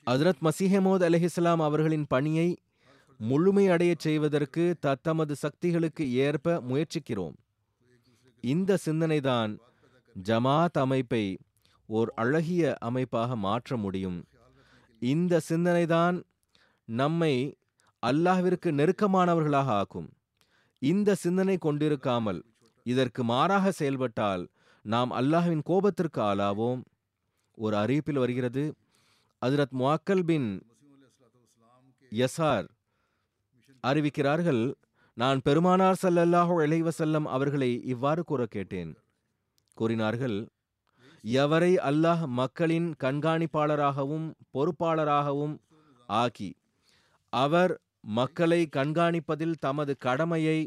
ஹஜ்ரத் 0.05 0.41
மசீஹமோத் 0.41 1.27
அலிஹிஸ்லாம் 1.39 1.61
அவர்களின் 1.61 2.05
பணியை 2.07 2.57
முழுமையடையச் 3.19 3.99
செய்வதற்கு 3.99 4.75
தத்தமது 4.79 5.35
சக்திகளுக்கு 5.35 6.11
ஏற்ப 6.11 6.61
முயற்சிக்கிறோம். 6.61 7.33
இந்த 8.41 8.77
சிந்தனைதான் 8.85 9.57
ஜமாத் 10.23 10.73
அமைப்பை 10.73 11.37
ஓர் 11.89 12.09
அழகிய 12.15 12.63
அமைப்பாக 12.79 13.35
மாற்ற 13.35 13.77
முடியும். 13.77 14.19
இந்த 15.01 15.41
சிந்தனைதான் 15.49 16.17
நம்மை 16.87 17.33
அல்லாஹ்விற்கு 18.03 18.69
நெருக்கமானவர்களாக 18.79 19.69
ஆக்கும். 19.79 20.09
இந்த 20.81 21.15
சிந்தனை 21.15 21.55
கொண்டிருக்காமல் 21.65 22.41
இதற்கு 22.85 23.23
மாறாக 23.23 23.71
செயல்பட்டால் 23.71 24.43
நாம் 24.85 25.11
அல்லாஹ்வின் 25.11 25.63
கோபத்திற்கு 25.69 26.19
ஆளாவோம். 26.29 26.81
ஒரு 27.57 27.75
அறிவிப்பில் 27.77 28.21
வருகிறது 28.23 28.63
அதிரத் 29.41 29.75
முவாக்கல் 29.79 30.23
பின் 30.23 30.49
யசார் 32.11 32.67
அறிவிக்கிறார்கள் 33.83 34.61
நான் 35.17 35.39
பெருமானார் 35.43 35.99
ஸல்லல்லாஹு 36.01 36.53
இளைவசல்லம் 36.65 37.27
அவர்களை 37.35 37.71
இவ்வாறு 37.83 38.23
கூற 38.23 38.45
கேட்டேன். 38.45 38.91
கூறினார்கள் 39.77 40.37
எவரை 41.35 41.73
அல்லாஹ் 41.89 42.23
மக்களின் 42.39 42.87
கண்காணிப்பாளராகவும் 43.03 44.27
பொறுப்பாளராகவும் 44.51 45.55
ஆக்கி 46.09 46.49
அவர் 47.33 47.73
மக்களை 48.01 48.59
கண்காணிப்பதில் 48.77 49.55
தமது 49.59 49.93
கடமையை 49.97 50.59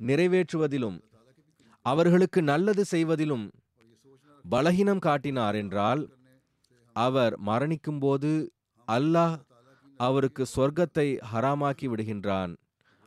நிறைவேற்றுவதிலும் 0.00 0.98
அவர்களுக்கு 1.82 2.42
நல்லது 2.42 2.84
செய்வதிலும் 2.84 3.46
பலகீனம் 4.44 5.04
காட்டினார் 5.06 5.54
என்றால் 5.54 6.02
அவர் 6.96 7.34
மரணிக்கும்போது 7.46 8.32
அல்லாஹ் 8.88 9.36
அவருக்கு 10.00 10.44
சொர்க்கத்தை 10.56 11.08
ஹராமாக்கி 11.32 11.88
விடுகின்றான் 11.88 12.52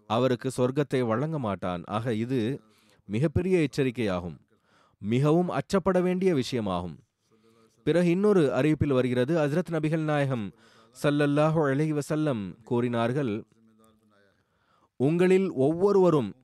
அவருக்கு 0.09 0.49
சொர்க்கத்தை 0.57 0.99
வழங்க 1.01 1.37
மாட்டான். 1.39 1.81
ஆக 1.87 2.13
இது 2.13 2.39
மிகப்பெரிய 3.09 3.55
எச்சரிக்கையாகும். 3.67 4.37
மிகவும் 4.97 5.49
அச்சப்பட 5.49 6.01
வேண்டிய 6.01 6.33
விஷயமாகும். 6.33 6.97
பிறகு 7.83 8.09
இன்னொரு 8.09 8.41
அறிவிப்பில் 8.55 8.93
வருகிறது 8.93 9.33
ஹசரத் 9.37 9.71
நபிகள் 9.71 10.03
நாயகம் 10.03 10.51
சல்லல்லாஹு 11.03 11.59
அலைஹி 11.71 11.99
வசல்லம் 11.99 12.63
கூறினார்கள் 12.63 13.45
உங்களில் 14.95 15.51
ஒவ்வொருவரும் 15.51 16.35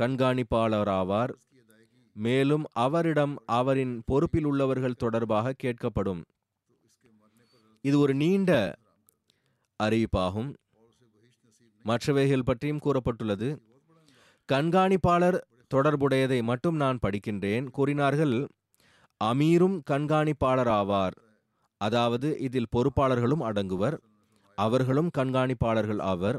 கண்காணிப்பாளராவார் 0.00 1.32
மேலும் 2.12 2.64
அவரிடம் 2.72 3.34
அவரின் 3.46 4.02
பொறுப்பில் 4.06 4.44
உள்ளவர்கள் 4.44 4.94
தொடர்பாக 4.94 5.54
கேட்கப்படும். 5.62 6.22
இது 7.80 7.98
ஒரு 7.98 8.14
நீண்ட 8.14 8.76
அறிவிப்பாகும். 9.82 10.50
மற்றவைகள் 11.84 12.42
பற்றியும் 12.42 12.80
கூறப்பட்டுள்ளது 12.84 13.48
கண்காணிப்பாளர் 14.48 15.38
தொடர்புடையதை 15.72 16.42
மட்டும் 16.42 16.76
நான் 16.76 16.98
படிக்கின்றேன். 17.02 17.66
கூறினார்கள் 17.70 18.36
அமீரும் 19.20 19.76
கண்காணிப்பாளராவார். 19.90 21.16
அதாவது 21.80 22.38
இதில் 22.38 22.72
பொறுப்பாளர்களும் 22.76 23.44
அடங்குவர். 23.48 23.96
அவர்களும் 24.58 25.10
கண்காணிப்பாளர்கள் 25.18 26.02
ஆவர். 26.02 26.38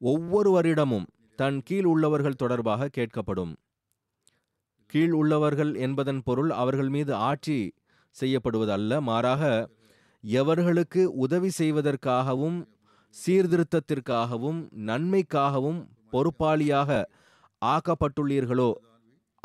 ஒவ்வொருவரிடமும் 0.00 1.06
தன் 1.38 1.58
கீழ் 1.64 1.84
உள்ளவர்கள் 1.84 2.40
தொடர்பாக 2.42 2.88
கேட்கப்படும். 2.96 3.52
கீழ் 4.86 5.10
உள்ளவர்கள் 5.10 5.72
என்பதன் 5.74 6.22
பொருள் 6.24 6.50
அவர்கள் 6.50 6.88
மீது 6.88 7.14
ஆட்சி 7.14 7.58
செய்யப்படுவதல்ல. 8.16 9.00
மாறாக 9.00 9.42
எவர்களுக்கு 10.24 11.02
உதவி 11.04 11.50
செய்வதற்காகவும் 11.58 12.58
சீர்திருத்தத்திற்காகவும் 13.14 14.58
நன்மைக்காகவும் 14.88 15.80
பொறுப்பாளியாக 16.12 17.04
ஆக்கப்பட்டுள்ளீர்களோ? 17.64 18.72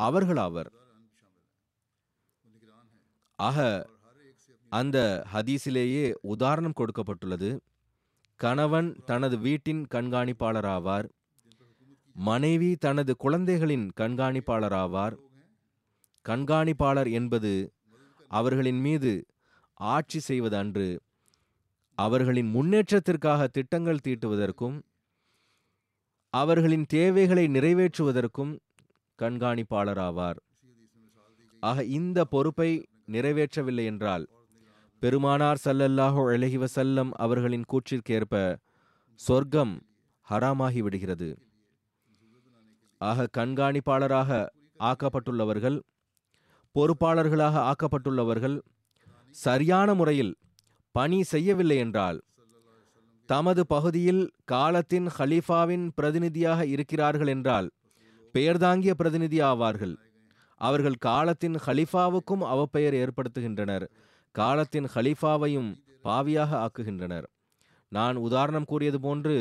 அவர்களாவர். 0.01 0.69
ஆக 3.35 3.87
அந்த 4.69 5.25
ஹதீஸிலேயே 5.33 6.13
உதாரணம் 6.21 6.73
கொடுக்கப்பட்டுள்ளது. 6.75 7.59
கணவன் 8.35 9.01
தனது 9.05 9.37
வீட்டின் 9.37 9.87
கண்காணிப்பாளராவார். 9.91 11.09
மனைவி 12.13 12.75
தனது 12.75 13.15
குழந்தைகளின் 13.15 13.91
கண்காணிப்பாளராவார். 13.99 15.15
கண்காணிப்பாளர் 16.25 17.11
என்பது 17.11 17.73
அவர்களின் 18.27 18.79
மீது 18.79 19.25
ஆட்சி 19.73 20.19
செய்வது 20.19 20.57
அன்று 20.57 21.01
அவர்களின் 21.95 22.55
முன்னேற்றத்திற்காக 22.55 23.47
திட்டங்கள் 23.47 23.99
தீட்டுவதற்கும் 24.03 24.81
அவர்களின் 26.39 26.85
தேவைகளை 26.95 27.43
நிறைவேற்றுவதற்கும் 27.47 28.53
கண்காணிப்பாளராவார். 29.19 30.39
ஆக 31.63 31.83
இந்த 31.97 32.19
பொறுப்பை 32.33 32.69
நிறைவேற்றவில்லை 33.15 33.85
என்றால் 33.91 34.25
பெருமானார் 35.01 35.61
சல்லல்லாஹோ 35.65 36.21
அலைஹி 36.33 36.59
செல்லம் 36.75 37.11
அவர்களின் 37.25 37.65
கூற்றிற்கேற்ப 37.71 38.35
சொர்க்கம் 39.19 39.73
ஹராமாகி 40.27 40.81
விடுகிறது. 40.85 41.29
ஆக 43.01 43.27
கண்காணிப்பாளராக 43.37 44.29
ஆக்கப்பட்டுள்ளவர்கள் 44.89 45.77
பொறுப்பாளர்களாக 46.75 47.55
ஆக்கப்பட்டுள்ளவர்கள் 47.71 48.57
சரியான 49.35 49.89
முறையில் 49.93 50.33
பணி 50.95 51.19
செய்யவில்லை 51.33 51.77
என்றால் 51.77 52.19
தமது 53.29 53.61
பகுதியில் 53.65 54.23
காலத்தின் 54.45 55.07
ஹலீஃபாவின் 55.17 55.85
பிரதிநிதியாக 55.95 56.65
இருக்கிறார்கள் 56.65 57.27
என்றால் 57.27 57.67
பெயர்தாங்கிய 58.35 58.93
பிரதிநிதி 58.93 59.39
ஆவார்கள். 59.41 59.95
அவர்கள் 60.61 60.97
காலத்தின் 60.99 61.57
ஹலீஃபாவுக்கும் 61.65 62.43
அவப்பெயர் 62.53 62.95
ஏற்படுத்துகின்றனர். 63.03 63.85
காலத்தின் 64.31 64.87
ஹலீஃபாவையும் 64.93 65.69
பாவியாக 66.03 66.51
ஆக்குகின்றனர். 66.65 67.27
நான் 67.91 68.15
உதாரணம் 68.15 68.65
கூறியது 68.65 68.99
போன்று 68.99 69.35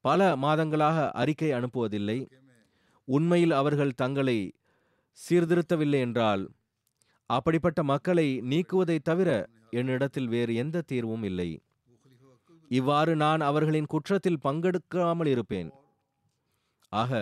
பல 0.00 0.36
மாதங்களாக 0.36 1.10
அறிக்கை 1.10 1.50
அனுப்புவதில்லை. 1.52 2.18
உண்மையில் 3.08 3.50
அவர்கள் 3.50 3.98
தங்களை 4.02 4.38
சீர்திருத்தவில்லை 5.18 6.00
என்றால் 6.00 6.42
அப்படிப்பட்ட 7.30 7.82
மக்களை 7.82 8.28
நீக்குவதை 8.42 8.98
தவிர 9.02 9.30
என்னிடத்தில் 9.70 10.28
வேறு 10.28 10.54
எந்த 10.54 10.80
தீர்வும் 10.80 11.22
இல்லை. 11.22 11.50
இவ்வாறு 12.78 13.12
நான் 13.16 13.42
அவர்களின் 13.48 13.90
குற்றத்தில் 13.92 14.42
பங்கெடுக்காமல் 14.44 15.30
இருப்பேன். 15.34 15.70
ஆக 16.92 17.12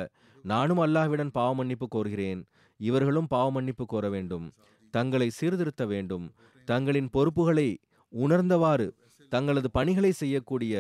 நானும் 0.45 0.81
அல்லாஹ்விடம் 0.85 1.35
பாவ 1.39 1.51
மன்னிப்பு 1.55 1.87
கோருகிறேன். 1.95 2.41
இவர்களும் 2.81 3.29
பாவ 3.35 3.47
மன்னிப்பு 3.51 3.85
கோர 3.87 4.05
வேண்டும். 4.09 4.47
தங்களை 4.95 5.29
சீர்திருத்த 5.31 5.83
வேண்டும். 5.93 6.27
தங்களின் 6.69 7.11
பொறுப்புகளை 7.11 7.69
உணர்ந்தவாறு 8.13 8.87
தங்களது 9.33 9.69
பணிகளை 9.71 10.13
செய்யக்கூடிய 10.13 10.75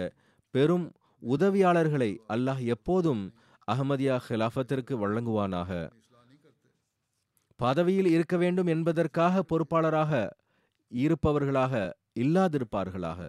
பெரும் 0.54 0.86
உதவியாளர்களை 1.22 2.10
அல்லாஹ் 2.34 2.62
எப்போதும் 2.74 3.22
அஹமதியா 3.68 4.16
ஹிலாஃபத்திற்கு 4.28 4.94
வழங்குவானாக. 5.02 5.70
பதவியில் 7.60 8.10
இருக்க 8.16 8.36
வேண்டும் 8.36 8.70
என்பதற்காக 8.74 9.42
பொறுப்பாளராக 9.50 10.12
இருப்பவர்களாக 10.92 11.74
இல்லாதிருப்பார்களாக. 12.22 13.20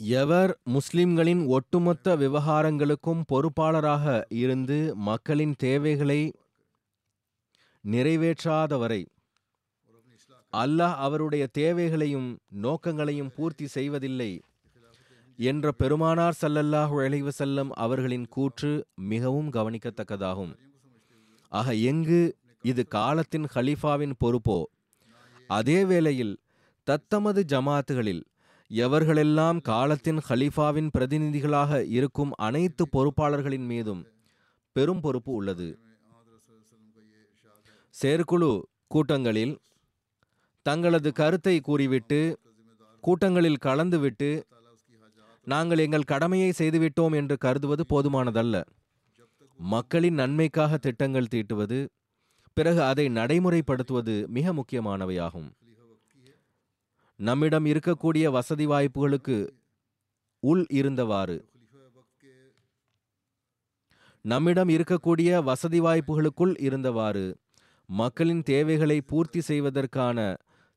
எவர் 0.00 0.60
முஸ்லிம்களின் 0.64 1.46
ஒட்டுமொத்த 1.46 2.16
விவகாரங்களுக்கும் 2.16 3.22
பொறுப்பாளராக 3.28 4.22
இருந்து 4.30 4.96
மக்களின் 4.96 5.54
தேவைகளை 5.58 6.32
நிறைவேற்றாதவரை 7.82 9.06
அல்லாஹ் 10.52 10.94
அவருடைய 10.94 11.46
தேவைகளையும் 11.46 12.38
நோக்கங்களையும் 12.48 13.32
பூர்த்தி 13.36 13.66
செய்வதில்லை 13.66 14.40
என்ற 15.36 15.72
பெருமானார் 15.72 16.36
சல்லல்லாஹு 16.40 17.02
அலைஹி 17.02 17.70
அவர்களின் 17.70 18.28
கூற்று 18.28 18.86
மிகவும் 18.94 19.52
கவனிக்கத்தக்கதாகும். 19.52 20.56
ஆக 21.48 21.74
எங்கு 21.74 22.36
இது 22.62 22.86
காலத்தின் 22.86 23.46
ஹலீஃபாவின் 23.54 24.12
பொறுப்போ 24.24 24.64
அதே 25.46 25.84
வேளையில் 25.84 26.40
தத்தமது 26.84 27.44
ஜமாத்துகளில் 27.48 28.22
எவர்களெல்லாம் 28.70 29.58
காலத்தின் 29.60 30.20
ஹலீஃபாவின் 30.28 30.90
பிரதிநிதிகளாக 30.98 31.80
இருக்கும் 31.88 32.32
அனைத்து 32.38 32.84
பொறுப்பாளர்களின் 32.92 33.66
மீதும் 33.66 34.02
பெரும் 34.76 35.00
பொறுப்பு 35.00 35.32
உள்ளது. 35.32 35.68
செயற்குழு 37.94 38.50
கூட்டங்களில் 38.86 39.54
தங்களது 40.66 41.10
கருத்தை 41.12 41.60
கூறிவிட்டு 41.60 42.20
கூட்டங்களில் 43.04 43.62
கலந்துவிட்டு 43.66 44.30
நாங்கள் 45.46 45.78
எங்கள் 45.78 46.10
கடமையை 46.12 46.50
செய்துவிட்டோம் 46.58 47.14
என்று 47.14 47.36
கருதுவது 47.38 47.84
போதுமானதல்ல. 47.92 48.56
மக்களின் 49.58 50.14
நன்மைக்காக 50.14 50.76
திட்டங்கள் 50.76 51.32
தீட்டுவது 51.34 51.78
பிறகு 52.56 52.82
அதை 52.82 53.06
நடைமுறைப்படுத்துவது 53.08 54.14
மிக 54.28 54.52
முக்கியமானவையாகும். 54.52 55.48
நம்மிடம் 57.28 57.66
இருக்கக்கூடிய 57.70 58.26
வசதி 58.34 58.66
வாய்ப்புகளுக்கு 58.66 59.36
உள் 60.42 60.62
இருந்தவாறு. 60.78 61.36
நம்மிடம் 64.24 64.70
இருக்கக்கூடிய 64.74 65.30
வசதி 65.48 65.80
வாய்ப்புகளுக்குள் 65.86 66.54
இருந்தவாறு 66.66 67.24
மக்களின் 67.88 68.42
தேவைகளை 68.52 68.98
பூர்த்தி 69.10 69.40
செய்வதற்கான 69.40 70.18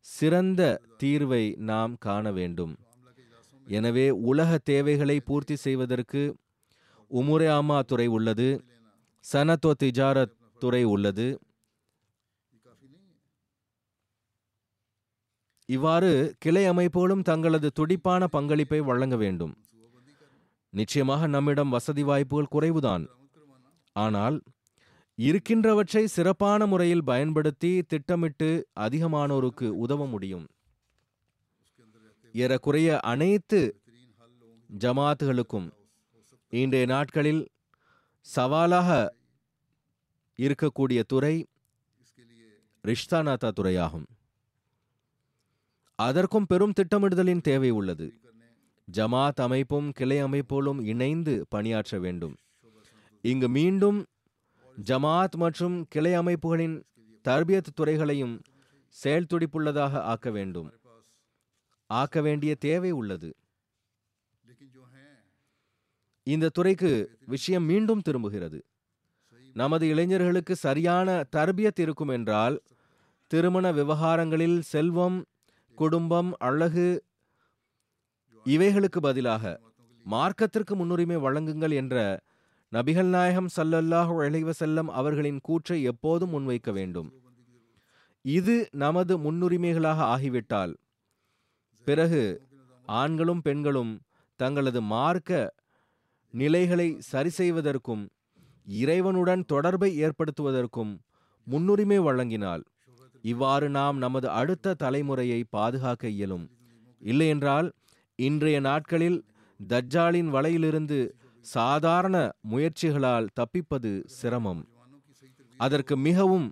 சிறந்த 0.05 0.61
தீர்வை 1.03 1.43
நாம் 1.69 1.93
காண 2.07 2.25
வேண்டும். 2.39 2.73
எனவே 3.67 4.05
உலக 4.31 4.57
தேவைகளை 4.71 5.17
பூர்த்தி 5.29 5.57
செய்வதற்கு 5.65 6.23
உமுரே 7.11 7.49
ஆமா 7.59 7.79
துறை 7.91 8.07
உள்ளது 8.17 8.49
சனத்தோ 9.25 9.73
திஜாரத் 9.83 10.37
துறை 10.63 10.83
உள்ளது. 10.93 11.27
இவ்வாறு 15.75 16.11
கிளை 16.43 16.63
அமைப்புகளும் 16.69 17.27
தங்களது 17.29 17.69
துடிப்பான 17.79 18.27
பங்களிப்பை 18.35 18.79
வழங்க 18.89 19.15
வேண்டும். 19.23 19.53
நிச்சயமாக 20.73 21.27
நம்மிடம் 21.35 21.73
வசதி 21.75 22.03
வாய்ப்புகள் 22.09 22.53
குறைவுதான். 22.55 23.03
ஆனால் 23.95 24.37
இருக்கின்றவற்றை 25.27 26.03
சிறப்பான 26.15 26.65
முறையில் 26.71 27.03
பயன்படுத்தி 27.09 27.71
திட்டமிட்டு 27.91 28.49
அதிகமானோருக்கு 28.85 29.67
உதவ 29.83 30.07
முடியும். 30.13 30.45
ஏறக்குறைய 32.35 32.89
அனைத்து 33.11 33.59
ஜமாத்துகளுக்கும் 34.69 35.67
இன்றைய 36.61 36.85
நாட்களில் 36.93 37.43
சவாலாக 38.25 38.89
இருக்கக்கூடிய 40.39 40.99
துறை 41.11 41.35
ரிஷ்தாநாதா 42.83 43.49
துறையாகும். 43.57 44.07
அதற்கும் 45.95 46.45
பெரும் 46.45 46.73
திட்டமிடுதலின் 46.73 47.41
தேவை 47.41 47.69
உள்ளது. 47.69 48.13
ஜமாத் 48.91 49.41
அமைப்பும் 49.41 49.91
கிளை 49.91 50.23
அமைப்புகளும் 50.23 50.83
இணைந்து 50.83 51.45
பணியாற்ற 51.49 51.99
வேண்டும். 51.99 52.35
இங்கு 53.21 53.49
மீண்டும் 53.49 54.05
ஜமாத் 54.85 55.35
மற்றும் 55.35 55.85
கிளை 55.89 56.13
அமைப்புகளின் 56.13 56.83
தர்பியத் 57.27 57.71
துறைகளையும் 57.73 58.41
செயல் 58.89 59.25
துடிப்புள்ளதாக 59.33 59.91
ஆக்க 59.91 60.29
வேண்டும். 60.29 60.71
ஆக்க 61.85 62.21
வேண்டிய 62.21 62.55
தேவை 62.55 62.91
உள்ளது. 62.91 63.35
இந்த 66.23 66.49
துறைக்கு 66.49 67.17
விஷயம் 67.25 67.63
மீண்டும் 67.63 68.01
திரும்புகிறது. 68.01 68.65
நமது 69.53 69.87
இளைஞர்களுக்கு 69.87 70.55
சரியான 70.55 71.23
தர்பியத் 71.35 71.79
இருக்கும் 71.79 72.07
என்றால் 72.07 72.61
திருமண 73.27 73.71
விவகாரங்களில் 73.71 74.61
செல்வம் 74.61 75.25
குடும்பம் 75.77 76.31
அழகு 76.37 77.03
இவைகளுக்கு 78.45 78.99
பதிலாக 79.01 79.53
மார்க்கத்திற்கு 80.05 80.73
முன்னுரிமை 80.75 81.15
வழங்குங்கள் 81.15 81.73
என்ற 81.73 81.97
நபிகள் 82.71 83.09
நாயகம் 83.09 83.49
சல்லல்லாஹு 83.55 84.13
இழைவ 84.25 84.53
செல்லம் 84.59 84.89
அவர்களின் 84.99 85.39
கூற்றை 85.41 85.77
எப்போதும் 85.83 86.33
முன்வைக்க 86.33 86.71
வேண்டும். 86.71 87.09
இது 88.21 88.55
நமது 88.71 89.13
முன்னுரிமைகளாக 89.17 89.99
ஆகிவிட்டால் 90.13 90.73
பிறகு 91.87 92.23
ஆண்களும் 92.87 93.41
பெண்களும் 93.41 93.93
தங்களது 94.39 94.81
மார்க்க 94.81 95.53
நிலைகளை 96.33 96.87
சரி 96.99 97.29
செய்வதற்கும் 97.29 98.03
இறைவனுடன் 98.67 99.43
தொடர்பை 99.45 99.91
ஏற்படுத்துவதற்கும் 100.03 100.93
முன்னுரிமை 101.47 101.99
வழங்கினால் 101.99 102.63
இவ்வாறு 103.23 103.69
நாம் 103.69 103.97
நமது 103.97 104.29
அடுத்த 104.29 104.75
தலைமுறையை 104.83 105.43
பாதுகாக்க 105.49 106.07
இயலும். 106.07 106.45
இல்லையென்றால் 107.01 107.67
இன்றைய 108.15 108.59
நாட்களில் 108.59 109.19
தஜ்ஜாலின் 109.59 110.29
வலையிலிருந்து 110.35 110.97
சாதாரண 111.45 112.15
முயற்சிகளால் 112.51 113.31
தப்பிப்பது 113.33 113.91
சிரமம். 114.17 114.61
அதற்கு 115.59 115.97
மிகவும் 115.97 116.47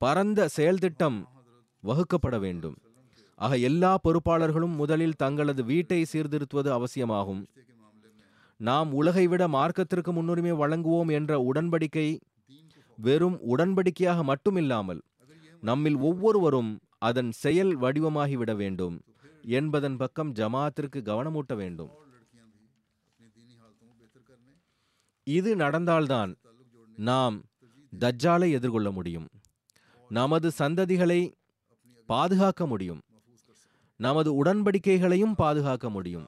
பரந்த 0.00 0.48
செயல்திட்டம் 0.56 1.18
வகுக்கப்பட 1.84 2.36
வேண்டும். 2.38 2.76
ஆக 3.34 3.56
எல்லா 3.68 3.92
பொறுப்பாளர்களும் 4.04 4.74
முதலில் 4.74 5.18
தங்களது 5.18 5.64
வீட்டை 5.64 6.00
சீர்திருத்துவது 6.04 6.70
அவசியமாகும். 6.72 7.42
நாம் 8.60 8.90
உலகை 8.92 9.26
விட 9.26 9.42
மார்க்கத்திற்கு 9.48 10.10
முன்னுரிமை 10.12 10.52
வழங்குவோம் 10.52 11.10
என்ற 11.18 11.32
உடன்படிக்கை 11.50 12.08
வெறும் 12.98 13.38
உடன்படிக்கையாக 13.52 14.24
மட்டுமில்லாமல் 14.30 15.00
நம்மில் 15.60 15.96
ஒவ்வொருவரும் 15.96 16.78
அதன் 16.98 17.32
செயல் 17.32 17.78
வடிவமாகிவிட 17.78 18.56
வேண்டும் 18.56 19.00
என்பதன் 19.42 19.96
பக்கம் 19.96 20.32
ஜமாத்திற்கு 20.32 20.96
கவனமூட்ட 20.96 21.54
வேண்டும். 21.56 21.90
இது 25.26 25.56
நடந்தால்தான் 25.56 26.36
நாம் 26.96 27.42
தஜ்ஜாலை 28.00 28.50
எதிர்கொள்ள 28.50 28.90
முடியும். 28.90 29.28
நமது 30.08 30.50
சந்ததிகளை 30.58 31.32
பாதுகாக்க 32.06 32.66
முடியும். 32.66 33.00
நமது 33.96 34.44
உடன்படிக்கைகளையும் 34.44 35.32
பாதுகாக்க 35.32 35.90
முடியும். 35.90 36.26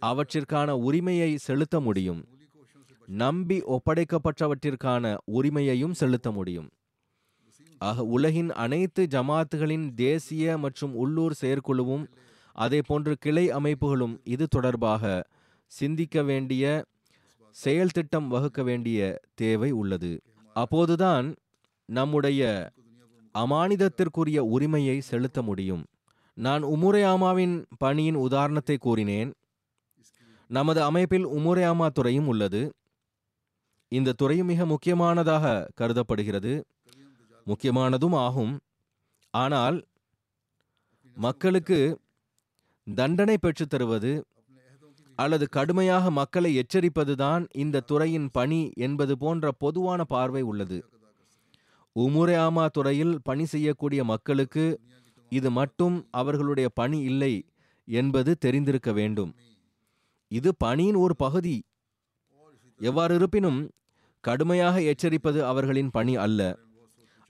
அவற்றிற்கான 0.00 0.70
உரிமையை 0.70 1.36
செலுத்த 1.36 1.80
முடியும். 1.80 2.24
நம்பி 3.06 3.60
ஒப்படைக்கப்பட்டவற்றிற்கான 3.60 5.16
உரிமையையும் 5.24 5.94
செலுத்த 5.94 6.30
முடியும். 6.30 6.68
ஆக 7.78 8.04
உலகின் 8.04 8.50
அனைத்து 8.52 9.06
ஜமாத்துகளின் 9.10 9.94
தேசிய 9.94 10.58
மற்றும் 10.58 10.94
உள்ளூர் 10.94 11.34
செயற்குழுவும் 11.40 12.06
அதே 12.52 12.80
போன்று 12.86 13.16
கிளை 13.16 13.50
அமைப்புகளும் 13.50 14.18
இது 14.24 14.46
தொடர்பாக 14.46 15.24
சிந்திக்க 15.66 16.22
வேண்டிய 16.22 16.84
செயல் 17.50 17.90
திட்டம் 17.90 18.28
வகுக்க 18.28 18.62
வேண்டிய 18.62 19.20
தேவை 19.34 19.70
உள்ளது. 19.70 20.22
அப்போதுதான் 20.52 21.34
நம்முடைய 21.86 22.70
அமானிதத்திற்குரிய 23.38 24.38
உரிமையை 24.38 25.00
செலுத்த 25.00 25.42
முடியும். 25.42 25.84
நான் 26.34 26.64
உமுரையாமாவின் 26.64 27.64
பணியின் 27.78 28.14
உதாரணத்தை 28.14 28.76
கூறினேன். 28.76 29.32
நமது 30.48 30.82
அமைப்பில் 30.82 31.26
உமுரையாமா 31.26 31.86
துறையும் 31.86 32.26
உள்ளது. 32.26 32.72
இந்த 33.88 34.12
துறையும் 34.12 34.46
மிக 34.46 34.66
முக்கியமானதாக 34.66 35.68
கருதப்படுகிறது. 35.74 36.64
முக்கியமானதும் 37.46 38.16
ஆகும். 38.16 38.60
ஆனால் 39.30 39.86
மக்களுக்கு 41.14 42.00
தண்டனை 42.94 43.38
பெற்றுத் 43.38 43.70
தருவது 43.70 44.26
அல்லது 45.14 45.48
கடுமையாக 45.48 46.10
மக்களை 46.10 46.58
எச்சரிப்பதுதான் 46.58 47.48
இந்த 47.54 47.80
துறையின் 47.80 48.30
பணி 48.32 48.70
என்பது 48.74 49.18
போன்ற 49.18 49.52
பொதுவான 49.52 50.04
பார்வை 50.04 50.42
உள்ளது. 50.42 50.84
உமுரே 51.98 52.66
துறையில் 52.66 53.20
பணி 53.22 53.44
செய்யக்கூடிய 53.44 54.04
மக்களுக்கு 54.04 54.80
இது 55.28 55.50
மட்டும் 55.50 56.08
அவர்களுடைய 56.10 56.68
பணி 56.74 57.00
இல்லை 57.00 57.48
என்பது 57.84 58.38
தெரிந்திருக்க 58.38 58.92
வேண்டும். 58.92 59.34
இது 60.28 60.56
பணியின் 60.56 60.94
ஒரு 60.94 61.16
பகுதி. 61.16 61.64
எவ்வாறு 62.78 63.14
இருப்பினும் 63.14 63.70
கடுமையாக 64.20 64.80
எச்சரிப்பது 64.80 65.40
அவர்களின் 65.40 65.90
பணி 65.90 66.16
அல்ல. 66.16 66.58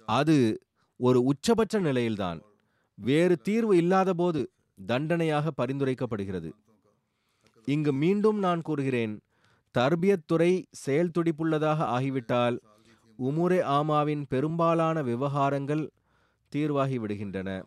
அது 0.07 0.67
ஒரு 0.97 1.23
உச்சபட்ச 1.23 1.79
நிலையில்தான். 1.79 2.40
வேறு 2.95 3.38
தீர்வு 3.38 3.77
இல்லாதபோது 3.77 4.51
தண்டனையாக 4.87 5.51
பரிந்துரைக்கப்படுகிறது. 5.57 6.53
இங்கு 7.64 7.93
மீண்டும் 7.93 8.38
நான் 8.38 8.62
கூறுகிறேன் 8.62 9.21
தர்பியத் 9.79 10.27
துறை 10.27 10.67
செயல் 10.71 11.11
துடிப்புள்ளதாக 11.19 11.77
ஆகிவிட்டால் 11.77 12.61
உமுரே 13.19 13.62
ஆமாவின் 13.62 14.27
பெரும்பாலான 14.29 15.03
விவகாரங்கள் 15.03 15.90
தீர்வாகி 16.49 16.99
விடுகின்றன. 16.99 17.64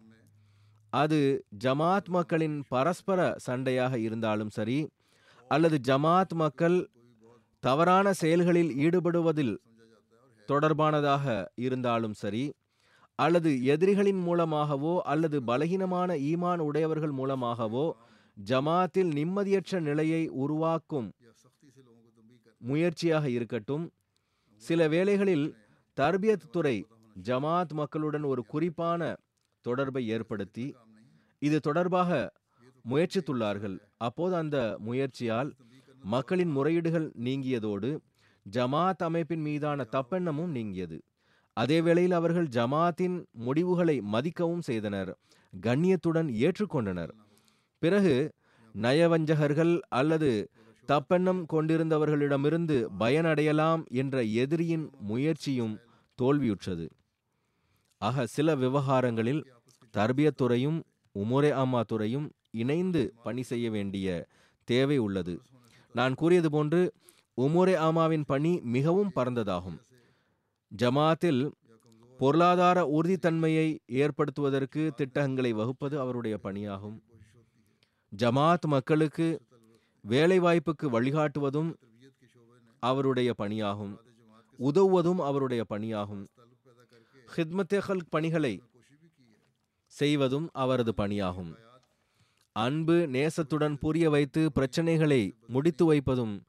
அது 0.90 1.46
ஜமாத் 1.64 2.08
மக்களின் 2.08 2.64
பரஸ்பர 2.68 3.36
சண்டையாக 3.50 3.96
இருந்தாலும் 3.96 4.50
சரி 4.50 4.90
அல்லது 5.48 5.80
ஜமாத் 5.88 6.34
மக்கள் 6.34 6.90
தவறான 7.60 8.14
செயல்களில் 8.14 8.72
ஈடுபடுவதில் 8.76 9.58
தொடர்பானதாக 10.48 11.26
இருந்தாலும் 11.56 12.14
சரி 12.14 12.46
அல்லது 13.20 13.52
எதிரிகளின் 13.64 14.20
மூலமாகவோ 14.20 15.02
அல்லது 15.02 15.38
பலகீனமான 15.48 16.10
ஈமான் 16.32 16.58
உடையவர்கள் 16.58 17.12
மூலமாகவோ 17.12 17.86
ஜமாத்தில் 18.38 19.12
நிம்மதியற்ற 19.20 19.80
நிலையை 19.80 20.24
உருவாக்கும் 20.44 21.08
முயற்சியாக 22.62 23.30
இருக்கட்டும். 23.30 23.86
சில 24.62 24.88
வேளைகளில் 24.88 25.48
தர்பியத் 25.98 26.50
துறை 26.52 26.78
ஜமாத் 27.24 27.74
மக்களுடன் 27.74 28.24
ஒரு 28.24 28.46
குறிப்பான 28.46 29.02
தொடர்பை 29.66 30.08
ஏற்படுத்தி 30.08 30.66
இது 31.42 31.60
தொடர்பாக 31.60 32.12
முயற்சித்துள்ளார்கள். 32.90 33.78
அப்போது 33.98 34.36
அந்த 34.36 34.58
முயற்சியால் 34.80 35.50
மக்களின் 36.04 36.50
முறையீடுகள் 36.50 37.08
நீங்கியதோடு 37.24 37.90
ஜமாத் 38.56 39.04
அமைப்பின் 39.08 39.42
மீதான 39.42 39.86
தப்பெண்ணமும் 39.92 40.52
நீங்கியது. 40.58 40.98
அதே 41.58 41.82
வேளையில் 41.82 42.12
அவர்கள் 42.12 42.48
ஜமாத்தின் 42.48 43.18
முடிவுகளை 43.32 44.02
மதிக்கவும் 44.14 44.62
செய்தனர் 44.62 45.12
கண்ணியத்துடன் 45.54 46.30
ஏற்றுக்கொண்டனர். 46.46 47.14
பிறகு 47.82 48.16
நயவஞ்சகர்கள் 48.76 49.74
அல்லது 49.90 50.50
தப்பெண்ணம் 50.88 51.42
கொண்டிருந்தவர்களிடமிருந்து 51.54 52.78
பயனடையலாம் 53.00 53.82
என்ற 53.92 54.24
எதிரியின் 54.24 54.86
முயற்சியும் 55.00 55.76
தோல்வியுற்றது. 56.20 56.86
ஆக 58.02 58.26
சில 58.26 58.56
விவகாரங்களில் 58.56 59.42
தர்பியத்துறையும் 59.94 60.80
உமுரே 61.16 61.50
அம்மா 61.62 61.82
துறையும் 61.82 62.28
இணைந்து 62.52 63.14
பணி 63.24 63.44
செய்ய 63.44 63.70
வேண்டிய 63.70 64.28
தேவை 64.68 64.98
உள்ளது. 64.98 65.36
நான் 65.96 66.16
கூறியது 66.16 66.50
போன்று 66.52 66.82
உமுரே 67.42 67.78
ஆமாவின் 67.78 68.26
பணி 68.26 68.60
மிகவும் 68.64 69.12
பரந்ததாகும். 69.16 69.80
ஜமாத்தில் 70.78 71.52
பொருளாதார 72.18 72.90
உறுதித்தன்மையை 72.94 73.78
ஏற்படுத்துவதற்கு 73.88 74.92
திட்டங்களை 74.96 75.54
வகுப்பது 75.54 76.00
அவருடைய 76.00 76.40
பணியாகும். 76.44 77.02
ஜமாத் 78.18 78.66
மக்களுக்கு 78.68 79.42
வேலைவாய்ப்புக்கு 80.10 80.90
வழிகாட்டுவதும் 80.92 81.74
அவருடைய 82.80 83.34
பணியாகும். 83.38 83.98
உதவுவதும் 84.60 85.20
அவருடைய 85.20 85.66
பணியாகும். 85.70 86.28
ஹித்மத்தேகல் 87.36 88.02
பணிகளை 88.10 88.64
செய்வதும் 89.86 90.50
அவரது 90.54 90.94
பணியாகும். 90.98 91.56
அன்பு 92.52 93.08
நேசத்துடன் 93.12 93.76
புரிய 93.76 94.10
வைத்து 94.10 94.52
பிரச்சனைகளை 94.56 95.34
முடித்து 95.48 95.86
வைப்பதும் 95.86 96.44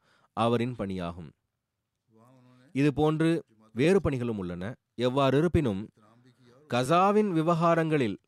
அவரின் 0.44 0.74
பணியாகும். 0.80 1.30
இதுபோன்று 2.74 3.30
வேறு 3.74 3.98
பணிகளும் 4.04 4.40
உள்ளன. 4.42 4.64
எவ்வாறு 5.06 5.36
இருப்பினும் 5.40 5.82
கசாவின் 6.70 7.30
விவகாரங்களில் 7.38 8.18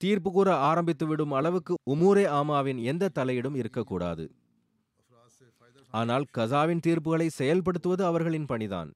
தீர்ப்பு 0.00 0.30
கூற 0.32 0.48
ஆரம்பித்துவிடும் 0.70 1.32
அளவுக்கு 1.38 1.74
உமூரே 1.92 2.24
ஆமாவின் 2.38 2.80
எந்த 2.90 3.10
தலையிடும் 3.18 3.56
இருக்கக்கூடாது. 3.60 4.24
ஆனால் 5.94 6.24
கசாவின் 6.38 6.84
தீர்ப்புகளை 6.86 7.28
செயல்படுத்துவது 7.38 8.02
அவர்களின் 8.10 8.48
பணிதான். 8.52 8.90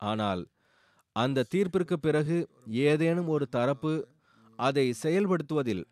ஆனால் 0.00 0.42
அந்த 1.16 1.46
தீர்ப்பிற்கு 1.52 1.96
பிறகு 2.06 2.36
ஏதேனும் 2.86 3.28
ஒரு 3.34 3.46
தரப்பு 3.56 3.92
அதை 4.58 4.86
செயல்படுத்துவதில் 5.02 5.84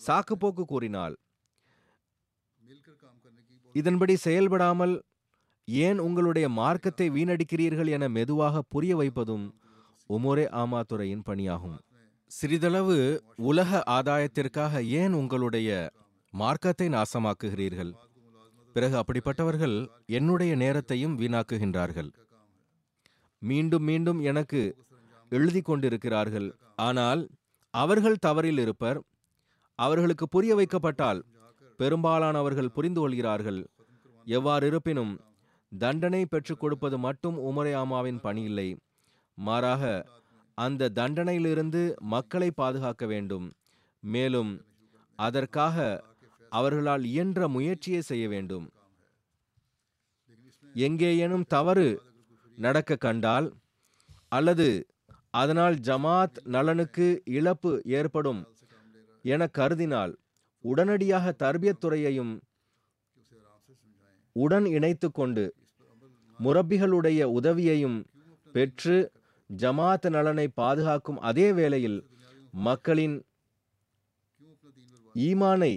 சாக்குப்போக்கு 0.00 0.64
கூறினால் 0.72 1.14
இதன்படி 3.74 4.14
செயல்படாமல் 4.26 4.94
ஏன் 5.68 5.98
உங்களுடைய 5.98 6.46
மார்க்கத்தை 6.48 7.06
வீணடிக்கிறீர்கள் 7.10 7.88
என 7.88 8.08
மெதுவாக 8.08 8.62
புரிய 8.62 8.96
வைப்பதும் 8.96 9.46
உமோரே 10.10 10.44
ஆமா 10.62 10.80
துறையின் 10.80 11.24
பணியாகும். 11.28 11.78
சிறிதளவு 12.30 12.96
உலக 13.50 13.80
ஆதாயத்திற்காக 13.88 14.82
ஏன் 15.00 15.12
உங்களுடைய 15.12 15.70
மார்க்கத்தை 16.34 16.86
நாசமாக்குகிறீர்கள்? 16.88 17.92
பிறகு 18.72 18.96
அப்படிப்பட்டவர்கள் 19.02 19.76
என்னுடைய 20.18 20.52
நேரத்தையும் 20.54 21.18
வீணாக்குகின்றார்கள். 21.18 22.10
மீண்டும் 23.42 23.84
மீண்டும் 23.84 24.20
எனக்கு 24.20 24.60
எழுதி 25.32 25.60
கொண்டிருக்கிறார்கள். 25.60 26.48
ஆனால் 26.76 27.22
அவர்கள் 27.74 28.22
தவறில் 28.26 28.60
இருப்பர். 28.60 28.98
அவர்களுக்கு 29.78 30.26
புரிய 30.28 30.52
வைக்கப்பட்டால் 30.54 31.20
பெரும்பாலானவர்கள் 31.80 32.74
புரிந்து 32.76 33.00
கொள்கிறார்கள். 33.00 33.60
எவ்வாறு 34.26 34.66
இருப்பினும் 34.66 35.14
தண்டனை 35.72 36.26
பெற்றுக் 36.26 36.60
கொடுப்பது 36.60 36.98
மட்டும் 36.98 37.36
உமரே 37.38 37.74
ஆமாவின் 37.74 38.20
பணி 38.20 38.42
இல்லை 38.42 38.76
மாறாக 39.34 40.06
அந்த 40.54 40.90
தண்டனையிலிருந்து 40.94 41.96
மக்களை 41.98 42.50
பாதுகாக்க 42.50 43.06
வேண்டும். 43.06 43.52
மேலும் 44.00 44.64
அதற்காக 45.18 45.76
அவர்களால் 46.50 47.04
இயன்ற 47.04 47.48
முயற்சியை 47.48 48.00
செய்ய 48.00 48.28
வேண்டும். 48.28 48.66
எங்கேயேனும் 50.74 51.46
தவறு 51.46 52.02
நடக்க 52.58 52.96
கண்டால் 52.96 53.52
அல்லது 54.28 54.86
அதனால் 55.30 55.74
ஜமாத் 55.74 56.36
நலனுக்கு 56.44 57.22
இழப்பு 57.24 57.82
ஏற்படும் 57.84 58.40
என 59.22 59.48
கருதினால் 59.58 60.12
உடனடியாக 60.64 61.34
தர்பியத் 61.38 61.80
துறையையும் 61.84 62.32
உடன் 64.44 64.66
இணைத்து 64.76 65.08
கொண்டு 65.10 65.44
முரப்பிகளுடைய 66.38 67.22
உதவியையும் 67.38 67.98
பெற்று 68.54 68.96
ஜமாத் 69.50 70.08
நலனை 70.10 70.46
பாதுகாக்கும் 70.60 71.20
அதே 71.30 71.48
வேளையில் 71.52 71.98
மக்களின் 72.66 73.16
ஈமானை 75.14 75.74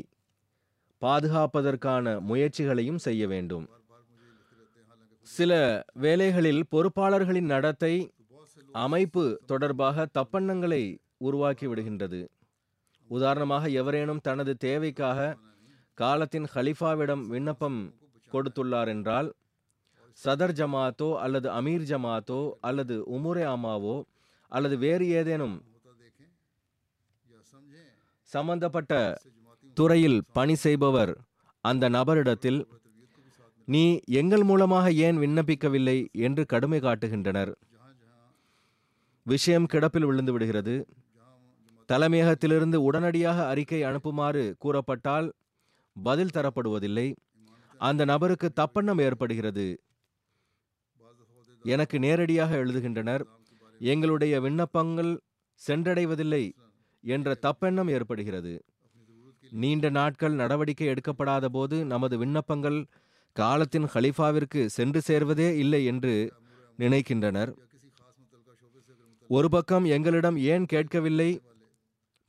பாதுகாப்பதற்கான 1.01 2.05
முயற்சிகளையும் 2.29 3.01
செய்ய 3.05 3.23
வேண்டும். 3.27 3.65
சில 5.27 5.51
வேலைகளில் 5.93 6.63
பொறுப்பாளர்களின் 6.71 7.49
நடத்தை 7.53 7.93
அமைப்பு 8.71 9.23
தொடர்பாக 9.45 10.07
தப்பெண்ணங்களை 10.17 10.83
உருவாக்கி 11.17 11.67
விடுகின்றது. 11.67 12.21
உதாரணமாக 13.09 13.69
எவரேனும் 13.81 14.25
தனது 14.27 14.53
தேவைக்காக 14.65 15.37
காலத்தின் 15.97 16.47
ஹலிஃபாவிடம் 16.53 17.23
விண்ணப்பம் 17.27 17.79
கொடுத்துள்ளார். 18.33 18.89
என்றால் 18.95 19.29
சதர் 20.19 20.53
ஜமாத்தோ 20.59 21.09
அல்லது 21.23 21.47
அமீர் 21.59 21.85
ஜமாத்தோ 21.91 22.39
அல்லது 22.59 22.95
உமுரே 23.15 23.45
அமாவோ 23.55 23.97
அல்லது 24.51 24.75
வேறு 24.77 25.05
ஏதேனும் 25.19 25.57
சம்பந்தப்பட்ட 28.31 28.93
துறையில் 29.77 30.19
பணி 30.37 30.55
செய்பவர் 30.65 31.13
அந்த 31.63 31.85
நபரிடத்தில் 31.89 32.59
நீ 33.67 33.83
எங்கள் 34.19 34.43
மூலமாக 34.43 34.85
ஏன் 35.05 35.17
விண்ணப்பிக்கவில்லை? 35.17 35.97
என்று 36.27 36.43
கடுமை 36.53 36.79
காட்டுகின்றனர். 36.81 37.51
விஷயம் 39.25 39.67
கிடப்பில் 39.73 40.07
விழுந்து 40.09 40.31
விடுகிறது. 40.31 40.75
தலைமையகத்திலிருந்து 41.89 42.77
உடனடியாக 42.87 43.45
அறிக்கை 43.47 43.81
அனுப்புமாறு 43.83 44.43
கூறப்பட்டால் 44.63 45.27
பதில் 45.95 46.33
தரப்படுவதில்லை. 46.33 47.07
அந்த 47.79 48.05
நபருக்கு 48.05 48.47
தப்பெண்ணம் 48.55 49.01
ஏற்படுகிறது. 49.01 49.67
எனக்கு 51.65 51.99
நேரடியாக 51.99 52.51
எழுதுகின்றனர் 52.55 53.23
எங்களுடைய 53.81 54.41
விண்ணப்பங்கள் 54.41 55.11
சென்றடைவதில்லை 55.61 56.43
என்ற 57.03 57.35
தப்பெண்ணம் 57.41 57.89
ஏற்படுகிறது. 57.89 58.53
நீண்ட 59.51 59.85
நாட்கள் 59.89 60.33
நடவடிக்கை 60.33 60.87
எடுக்கப்படாத 60.87 61.45
போது 61.45 61.77
நமது 61.85 62.15
விண்ணப்பங்கள் 62.17 62.79
காலத்தின் 63.35 63.87
ஹலிஃபாவிற்கு 63.93 64.61
சென்று 64.77 65.01
சேர்வதே 65.07 65.49
இல்லை 65.55 65.81
என்று 65.85 66.13
நினைக்கின்றனர். 66.79 67.51
ஒரு 69.29 69.49
பக்கம் 69.49 69.85
எங்களிடம் 69.95 70.37
ஏன் 70.51 70.65
கேட்கவில்லை? 70.65 71.29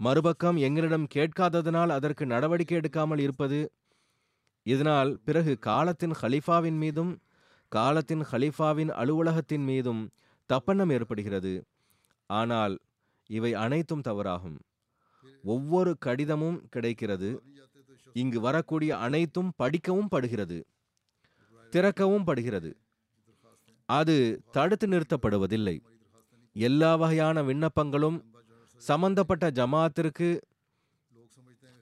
மறுபக்கம் 0.00 0.58
எங்களிடம் 0.66 1.06
கேட்காததனால் 1.14 1.92
அதற்கு 1.96 2.24
நடவடிக்கை 2.26 2.76
எடுக்காமல் 2.78 3.18
இருப்பது 3.18 3.58
இதனால் 4.72 5.10
பிறகு 5.24 5.52
காலத்தின் 5.58 6.14
ஹலிஃபாவின் 6.22 6.78
மீதும் 6.82 7.12
காலத்தின் 7.72 8.22
ஹலிஃபாவின் 8.32 8.92
அலுவலகத்தின் 9.00 9.64
மீதும் 9.64 10.02
தப்பெண்ணம் 10.50 10.92
ஏற்படுகிறது. 10.92 11.52
ஆனால் 12.30 12.74
இவை 13.30 13.52
அனைத்தும் 13.54 14.06
தவறாகும். 14.08 14.58
ஒவ்வொரு 15.44 15.92
கடிதமும் 15.98 16.58
கிடைக்கிறது. 16.70 17.28
இங்கு 18.12 18.38
வரக்கூடிய 18.40 18.92
அனைத்தும் 18.98 19.50
படிக்கவும் 19.56 20.08
படுகிறது. 20.08 20.58
திறக்கவும் 21.72 22.24
படுகிறது. 22.24 22.70
அது 23.88 24.16
தடுத்து 24.52 24.86
நிறுத்தப்படுவதில்லை. 24.86 25.76
எல்லா 26.56 26.90
வகையான 26.96 27.42
விண்ணப்பங்களும் 27.42 28.18
சம்பந்தப்பட்ட 28.80 29.44
ஜமாத்திற்கு 29.50 30.28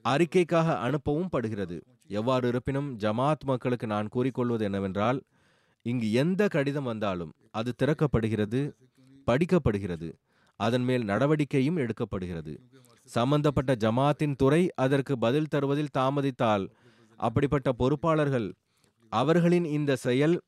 அறிக்கைக்காக 0.05 0.67
அனுப்பவும் 0.85 1.31
படுகிறது. 1.35 1.77
எவ்வாறு 2.09 2.47
இருப்பினும் 2.47 2.97
ஜமாத் 2.97 3.45
மக்களுக்கு 3.45 3.87
நான் 3.87 4.07
கூறிக்கொள்வது 4.07 4.63
என்னவென்றால் 4.63 5.19
இங்கு 5.85 6.11
எந்த 6.11 6.47
கடிதம் 6.47 6.83
வந்தாலும் 6.83 7.33
அது 7.51 7.75
திறக்கப்படுகிறது 7.83 8.61
படிக்கப்படுகிறது 9.27 10.09
அதன் 10.59 10.83
மேல் 10.83 11.03
நடவடிக்கையும் 11.03 11.77
எடுக்கப்படுகிறது. 11.77 12.53
சம்பந்தப்பட்ட 13.09 13.75
ஜமாத்தின் 13.75 14.35
துறை 14.35 14.71
அதற்கு 14.75 15.17
பதில் 15.17 15.51
தருவதில் 15.55 15.93
தாமதித்தால் 15.97 16.65
அப்படிப்பட்ட 17.19 17.69
பொறுப்பாளர்கள் 17.71 18.53
அவர்களின் 19.09 19.65
இந்த 19.65 19.95
செயல் 19.95 20.41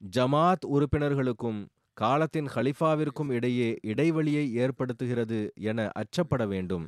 ஜமாத் 0.00 0.64
உறுப்பினர்களுக்கும் 0.66 1.60
காலத்தின் 1.92 2.48
ஹலிஃபாவிற்கும் 2.54 3.30
இடையே 3.30 3.78
இடைவெளியை 3.82 4.44
ஏற்படுத்துகிறது 4.58 5.38
என 5.54 5.90
அச்சப்பட 5.92 6.46
வேண்டும். 6.46 6.86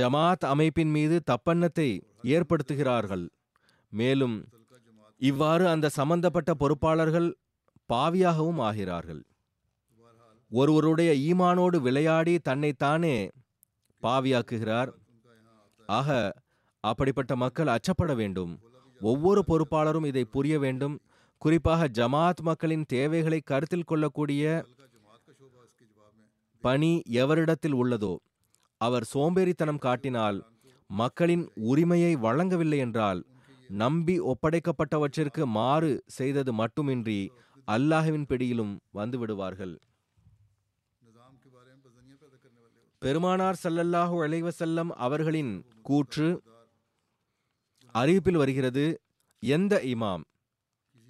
ஜமாத் 0.00 0.44
அமைப்பின் 0.52 0.90
மீது 0.90 1.22
தப்பெண்ணத்தை 1.30 1.88
ஏற்படுத்துகிறார்கள். 2.22 3.28
மேலும் 3.90 4.48
இவ்வாறு 5.18 5.68
அந்த 5.68 5.88
சம்பந்தப்பட்ட 5.88 6.54
பொறுப்பாளர்கள் 6.54 7.28
பாவியாகவும் 7.92 8.60
ஆகிறார்கள். 8.68 9.22
ஒருவருடைய 10.50 11.34
ஈமானோடு 11.34 11.76
விளையாடி 11.76 12.38
தன்னைத்தானே 12.38 13.30
பாவியாக்குகிறார். 14.02 14.90
ஆக 15.86 16.34
அப்படிப்பட்ட 16.80 17.36
மக்கள் 17.36 17.66
அச்சப்பட 17.66 18.14
வேண்டும். 18.14 18.58
ஒவ்வொரு 19.00 19.44
பொறுப்பாளரும் 19.46 20.06
இதை 20.06 20.24
புரிய 20.24 20.58
வேண்டும். 20.58 21.00
குறிப்பாக 21.38 21.88
ஜமாத் 21.88 22.40
மக்களின் 22.42 22.84
தேவைகளை 22.88 23.40
கருத்தில் 23.40 23.84
கொள்ளக்கூடிய 23.84 24.64
பணி 26.60 27.02
எவரிடத்தில் 27.10 27.74
உள்ளதோ 27.74 28.16
அவர் 28.82 29.04
சோம்பேறித்தனம் 29.04 29.78
காட்டினால் 29.78 30.38
மக்களின் 30.90 31.50
உரிமையை 31.54 32.14
வழங்கவில்லை 32.16 32.78
என்றால் 32.78 33.20
நம்பி 33.70 34.20
ஒப்படைக்கப்பட்டவற்றிற்கு 34.20 35.46
மாறு 35.46 36.02
செய்தது 36.06 36.52
மட்டுமின்றி 36.52 37.20
அல்லாஹ்வின் 37.68 38.26
பிடியிலும் 38.26 38.80
வந்துவிடுவார்கள் 38.94 39.74
பெருமானார் 43.02 43.58
சல்லல்லாஹு 43.62 44.16
அலைவசல்லம் 44.22 44.90
அவர்களின் 44.96 45.52
கூற்று 45.82 46.42
அறிவிப்பில் 47.94 48.36
வருகிறது 48.36 48.84
எந்த 49.42 49.80
இமாம்? 49.84 50.22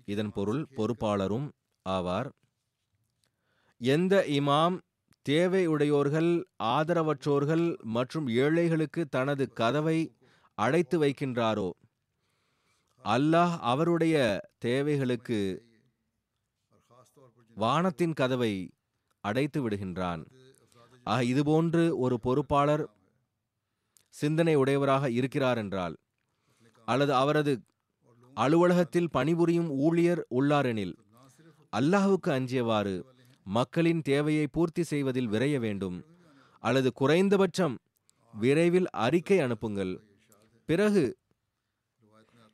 இதன் 0.05 0.33
பொருள் 0.33 0.63
பொறுப்பாளரும் 0.77 1.49
ஆவார். 1.87 2.29
எந்த 3.81 4.25
இமாம் 4.29 4.77
தேவையுடையோர்கள் 5.27 6.31
ஆதரவற்றோர்கள் 6.65 7.67
மற்றும் 7.97 8.29
ஏழைகளுக்கு 8.29 9.03
தனது 9.09 9.45
கதவை 9.53 9.99
அடைத்து 10.59 10.97
வைக்கின்றாரோ? 11.03 11.71
அல்லாஹ் 13.05 13.55
அவருடைய 13.73 14.17
தேவைகளுக்கு 14.59 15.39
வானத்தின் 17.57 18.13
கதவை 18.13 18.53
அடைத்து 19.25 19.69
விடுகின்றான். 19.69 20.23
ஆக 21.07 21.23
இதுபோன்று 21.23 21.85
ஒரு 21.97 22.17
பொறுப்பாளர் 22.21 22.85
சிந்தனை 24.15 24.55
உடையவராக 24.55 25.11
இருக்கிறார் 25.11 25.59
என்றால் 25.59 25.95
அல்லது 26.89 27.15
அவரது 27.15 27.53
அலுவலகத்தில் 28.37 29.13
பணிபுரியும் 29.13 29.71
ஊழியர் 29.79 30.23
உள்ளாரெனில் 30.35 30.95
அல்லாஹுக்கு 31.73 32.31
அஞ்சியவாறு 32.31 32.95
மக்களின் 33.47 34.03
தேவையை 34.03 34.47
பூர்த்தி 34.47 34.83
செய்வதில் 34.83 35.29
விரைய 35.29 35.57
வேண்டும். 35.61 35.97
அல்லது 36.59 36.93
குறைந்தபட்சம் 36.93 37.75
விரைவில் 38.35 38.89
அறிக்கை 39.07 39.39
அனுப்புங்கள். 39.41 39.93
பிறகு 40.69 41.05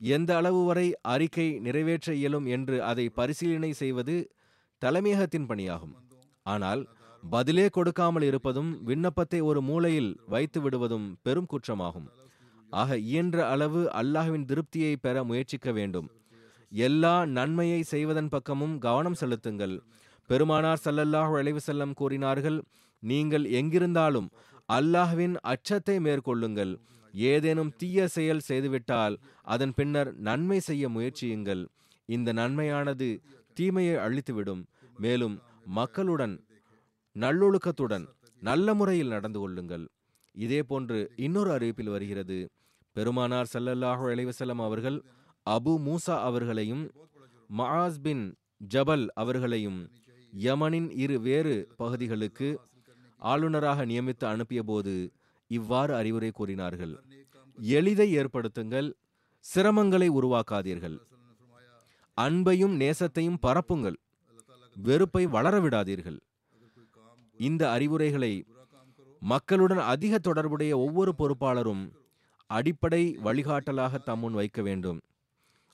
எந்த 0.00 0.30
அளவு 0.36 0.64
வரை 0.64 0.86
அறிக்கை 1.02 1.46
நிறைவேற்ற 1.58 2.14
இயலும் 2.14 2.46
என்று 2.46 2.76
அதை 2.84 3.08
பரிசீலனை 3.08 3.72
செய்வது 3.72 4.14
தலைமையகத்தின் 4.82 5.46
பணியாகும். 5.46 5.94
ஆனால் 6.42 6.82
பதிலே 7.22 7.66
கொடுக்காமல் 7.68 8.22
இருப்பதும் 8.22 8.70
விண்ணப்பத்தை 8.84 9.40
ஒரு 9.40 9.60
மூலையில் 9.60 10.10
வைத்து 10.26 10.60
விடுவதும் 10.60 11.18
பெரும் 11.22 11.46
குற்றமாகும். 11.46 12.08
ஆக 12.72 12.98
இயன்ற 12.98 13.36
அளவு 13.48 13.80
அல்லாஹ்வின் 14.00 14.44
திருப்தியை 14.44 14.92
பெற 14.96 15.24
முயற்சிக்க 15.24 15.72
வேண்டும். 15.72 16.08
எல்லா 16.72 17.24
நன்மையை 17.24 17.82
செய்வதன் 17.82 18.28
பக்கமும் 18.28 18.78
கவனம் 18.78 19.14
செலுத்துங்கள். 19.14 19.76
பெருமானார் 20.30 20.82
சல்லல்லாஹு 20.86 21.34
அலைஹி 21.40 21.60
செல்லம் 21.68 21.94
கூறினார்கள் 22.00 22.58
நீங்கள் 23.02 23.44
எங்கிருந்தாலும் 23.58 24.28
அல்லாஹ்வின் 24.76 25.36
அச்சத்தை 25.52 25.96
மேற்கொள்ளுங்கள். 26.06 26.72
ஏதேனும் 27.14 27.74
தீய 27.80 28.06
செயல் 28.16 28.46
செய்துவிட்டால் 28.48 29.14
அதன் 29.54 29.72
பின்னர் 29.78 30.10
நன்மை 30.28 30.58
செய்ய 30.68 30.84
முயற்சியுங்கள். 30.96 31.62
இந்த 32.08 32.28
நன்மையானது 32.40 33.08
தீமையை 33.58 33.96
அழித்துவிடும். 34.06 34.62
மேலும் 35.04 35.36
மக்களுடன் 35.78 36.34
நல்லொழுக்கத்துடன் 37.16 38.04
நல்ல 38.42 38.74
முறையில் 38.80 39.14
நடந்து 39.14 39.38
கொள்ளுங்கள். 39.42 39.84
இதே 40.34 40.60
போன்று 40.70 40.98
இன்னொரு 41.26 41.50
அறிவிப்பில் 41.56 41.94
வருகிறது. 41.94 42.38
பெருமானார் 42.96 43.50
சல்லல்லாஹு 43.54 44.04
அலைவசல்லம் 44.12 44.62
அவர்கள் 44.66 44.98
அபு 45.46 45.72
மூசா 45.86 46.16
அவர்களையும் 46.28 46.84
மஹாஸ் 47.50 48.00
பின் 48.06 48.24
ஜபல் 48.74 49.06
அவர்களையும் 49.22 49.80
யமனின் 50.32 50.88
இரு 51.04 51.20
வேறு 51.20 51.54
பகுதிகளுக்கு 51.76 52.48
ஆளுநராக 53.22 53.84
நியமித்து 53.86 54.24
அனுப்பியபோது 54.24 54.94
இவ்வாறு 55.50 55.94
அறிவுரை 55.94 56.30
கூறினார்கள். 56.30 56.94
எளிதை 57.58 58.08
ஏற்படுத்துங்கள் 58.20 58.88
சிரமங்களை 59.44 60.08
உருவாக்காதீர்கள். 60.18 60.96
அன்பையும் 62.16 62.74
நேசத்தையும் 62.82 63.40
பரப்புங்கள் 63.46 63.98
வெறுப்பை 64.76 65.26
வளர 65.26 65.60
விடாதீர்கள் 65.60 66.18
இந்த 67.38 67.62
அறிவுரைகளை 67.70 68.32
மக்களுடன் 69.22 69.82
அதிக 69.92 70.18
தொடர்புடைய 70.18 70.78
ஒவ்வொரு 70.78 71.12
பொறுப்பாளரும் 71.18 71.84
அடிப்படை 72.46 73.02
வழிகாட்டலாக 73.24 73.98
தம்முன் 74.06 74.36
வைக்க 74.40 74.62
வேண்டும். 74.62 74.98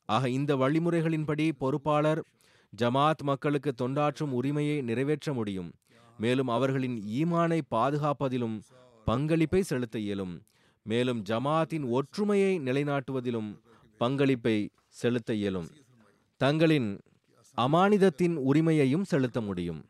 ஆக 0.09 0.29
இந்த 0.29 0.57
வழிமுறைகளின்படி 0.57 1.47
பொறுப்பாளர் 1.59 2.21
ஜமாத் 2.83 3.23
மக்களுக்கு 3.23 3.73
தொண்டாற்றும் 3.83 4.31
உரிமையை 4.31 4.83
நிறைவேற்ற 4.83 5.33
முடியும். 5.33 5.73
மேலும் 6.19 6.49
அவர்களின் 6.49 7.05
ஈமானை 7.21 7.61
பாதுகாப்பதிலும் 7.71 8.61
பங்களிப்பை 9.05 9.63
செலுத்த 9.63 9.99
இயலும். 9.99 10.43
மேலும் 10.83 11.23
ஜமாத்தின் 11.23 11.89
ஒற்றுமையை 11.89 12.59
நிலைநாட்டுவதிலும் 12.59 13.61
பங்களிப்பை 13.99 14.71
செலுத்த 14.89 15.35
இயலும். 15.35 15.69
தங்களின் 16.37 17.01
அமானிதத்தின் 17.57 18.35
உரிமையையும் 18.35 19.05
செலுத்த 19.05 19.41
முடியும். 19.41 19.85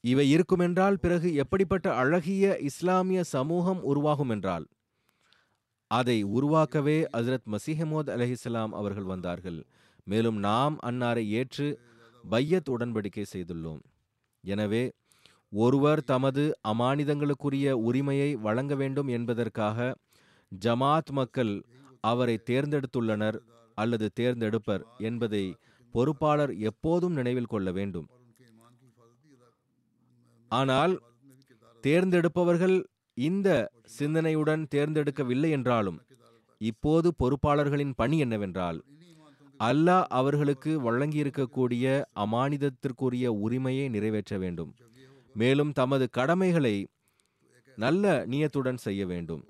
இவை 0.00 0.36
இருக்குமென்றால் 0.36 0.94
பிறகு 0.94 1.34
எப்படிப்பட்ட 1.34 1.94
அழகிய 1.94 2.58
இஸ்லாமிய 2.58 3.22
சமூகம் 3.22 3.82
உருவாகும் 3.82 4.28
என்றால் 4.28 4.66
அதை 5.86 6.24
உருவாக்கவே 6.24 7.06
ஹசரத் 7.12 7.48
மசிஹமோத் 7.50 8.10
அலஹிஸ்லாம் 8.10 8.68
அவர்கள் 8.68 9.02
வந்தார்கள். 9.02 9.66
மேலும் 10.04 10.36
நாம் 10.36 10.78
அன்னாரை 10.82 11.26
ஏற்று 11.26 11.80
பையத் 12.30 12.70
உடன்படிக்கை 12.74 13.24
செய்துள்ளோம். 13.32 13.82
எனவே 14.44 14.84
ஒருவர் 15.62 16.02
தமது 16.04 16.42
அமானிதங்களுக்குரிய 16.72 17.66
உரிமையை 17.88 18.30
வழங்க 18.46 18.74
வேண்டும் 18.74 19.08
என்பதற்காக 19.16 19.78
ஜமாத் 20.52 21.12
மக்கள் 21.18 21.52
அவரை 22.04 22.36
தேர்ந்தெடுத்துள்ளனர் 22.50 23.38
அல்லது 23.78 24.06
தேர்ந்தெடுப்பர் 24.20 24.82
என்பதை 25.08 25.44
பொறுப்பாளர் 25.94 26.52
எப்போதும் 26.70 27.12
நினைவில் 27.12 27.52
கொள்ள 27.52 27.68
வேண்டும். 27.72 28.08
ஆனால் 30.50 30.94
தேர்ந்தெடுப்பவர்கள் 31.84 32.76
இந்த 33.16 33.48
சிந்தனையுடன் 33.98 34.62
தேர்ந்தெடுக்கவில்லை 34.74 35.50
என்றாலும் 35.50 35.98
இப்போது 36.60 37.08
பொறுப்பாளர்களின் 37.20 37.94
பணி 37.96 38.16
என்னவென்றால் 38.18 38.78
அல்லாஹ் 39.60 40.04
அவர்களுக்கு 40.08 40.72
வழங்கியிருக்கக்கூடிய 40.80 42.04
அமானிதத்திற்குரிய 42.14 43.26
உரிமையை 43.26 43.88
நிறைவேற்ற 43.88 44.38
வேண்டும். 44.38 44.74
மேலும் 45.34 45.72
தமது 45.72 46.10
கடமைகளை 46.10 46.86
நல்ல 47.76 48.26
நியத்துடன் 48.26 48.76
செய்ய 48.76 49.06
வேண்டும். 49.06 49.44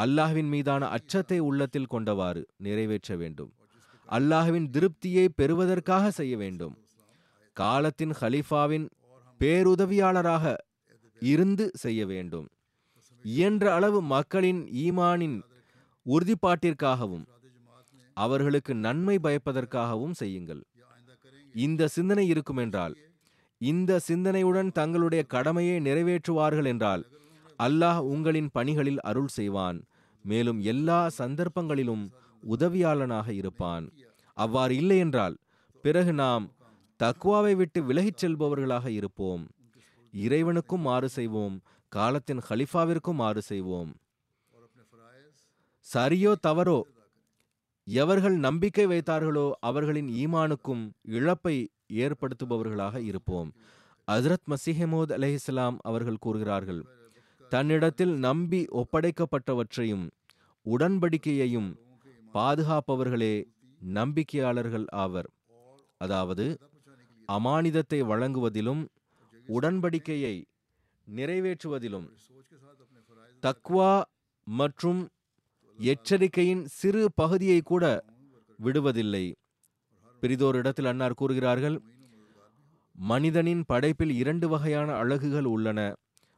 அல்லாஹ்வின் 0.00 0.48
மீதான 0.48 0.86
அச்சத்தை 0.86 1.38
உள்ளத்தில் 1.38 1.90
கொண்டவாறு 1.90 2.44
நிறைவேற்ற 2.56 3.16
வேண்டும். 3.16 3.52
அல்லாஹ்வின் 4.08 4.68
திருப்தியை 4.70 5.28
பெறுவதற்காக 5.34 6.10
செய்ய 6.10 6.36
வேண்டும். 6.36 6.78
காலத்தின் 7.52 8.14
ஹலீஃபாவின் 8.20 8.86
பேருதவியாளராக 9.40 10.54
இருந்து 11.20 11.70
செய்ய 11.74 12.06
வேண்டும். 12.06 12.48
இயன்ற 13.22 13.74
அளவு 13.74 14.02
மக்களின் 14.02 14.64
ஈமானின் 14.64 15.42
உறுதிப்பாட்டிற்காகவும் 16.06 17.24
அவர்களுக்கு 18.16 18.72
நன்மை 18.86 19.16
பயப்பதற்காகவும் 19.26 20.14
செய்யுங்கள். 20.20 20.62
இந்த 21.54 21.88
சிந்தனை 21.96 22.24
இருக்குமென்றால் 22.32 22.94
இந்த 23.60 24.00
சிந்தனையுடன் 24.08 24.70
தங்களுடைய 24.78 25.22
கடமையை 25.34 25.76
நிறைவேற்றுவார்கள் 25.80 26.68
என்றால் 26.72 27.02
அல்லாஹ் 27.58 28.00
உங்களின் 28.12 28.50
பணிகளில் 28.56 29.00
அருள் 29.10 29.32
செய்வான். 29.38 29.78
மேலும் 30.24 30.60
எல்லா 30.72 31.00
சந்தர்ப்பங்களிலும் 31.20 32.04
உதவியாளனாக 32.42 33.28
இருப்பான். 33.40 33.84
அவ்வாறு 34.36 34.72
இல்லை 34.76 34.98
என்றால் 34.98 35.36
பிறகு 35.84 36.12
நாம் 36.22 36.44
தக்குவாவை 37.00 37.54
விட்டு 37.60 37.78
விலகிச் 37.82 38.20
செல்பவர்களாக 38.22 38.86
இருப்போம். 38.98 39.42
இறைவனுக்கும் 40.12 40.84
மாறு 40.88 41.08
செய்வோம். 41.08 41.56
காலத்தின் 41.92 42.42
ஹலிஃபாவிற்கும் 42.48 43.20
மாறு 43.22 43.42
செய்வோம். 43.50 43.90
சரியோ 45.86 46.32
தவறோ 46.46 46.78
எவர்கள் 47.86 48.36
நம்பிக்கை 48.36 48.86
வைத்தார்களோ 48.86 49.52
அவர்களின் 49.60 50.08
ஈமானுக்கும் 50.22 50.84
இழப்பை 51.02 51.56
ஏற்படுத்துபவர்களாக 52.04 52.96
இருப்போம். 53.02 53.50
ஹஜ்ரத் 54.08 54.46
மசிஹமோத் 54.52 55.12
அலைஹிஸ்லாம் 55.16 55.76
அவர்கள் 55.80 56.22
கூறுகிறார்கள் 56.24 56.82
தன்னிடத்தில் 57.52 58.14
நம்பி 58.18 58.60
ஒப்படைக்கப்பட்டவற்றையும் 58.80 60.06
உடன்படிக்கையையும் 60.66 61.70
பாதுகாப்பவர்களே 62.34 63.34
நம்பிக்கையாளர்கள் 63.80 64.86
ஆவர். 65.04 65.28
அதாவது 66.00 66.46
அமானிதத்தை 67.28 68.00
வழங்குவதிலும் 68.10 68.82
உடன்படிக்கையை 69.48 70.34
நிறைவேற்றுவதிலும் 71.06 72.08
தக்வா 73.42 73.92
மற்றும் 74.46 75.00
எச்சரிக்கையின் 75.78 76.64
சிறு 76.78 77.02
பகுதியை 77.14 77.60
கூட 77.60 77.84
விடுவதில்லை. 78.58 79.24
பிரிதோர் 80.22 80.54
இடத்தில் 80.54 80.84
அன்னார் 80.84 81.18
கூறுகிறார்கள் 81.20 81.76
மனிதனின் 82.96 83.64
படைப்பில் 83.66 84.10
இரண்டு 84.10 84.48
வகையான 84.48 84.88
அழகுகள் 84.94 85.44
உள்ளன. 85.44 85.80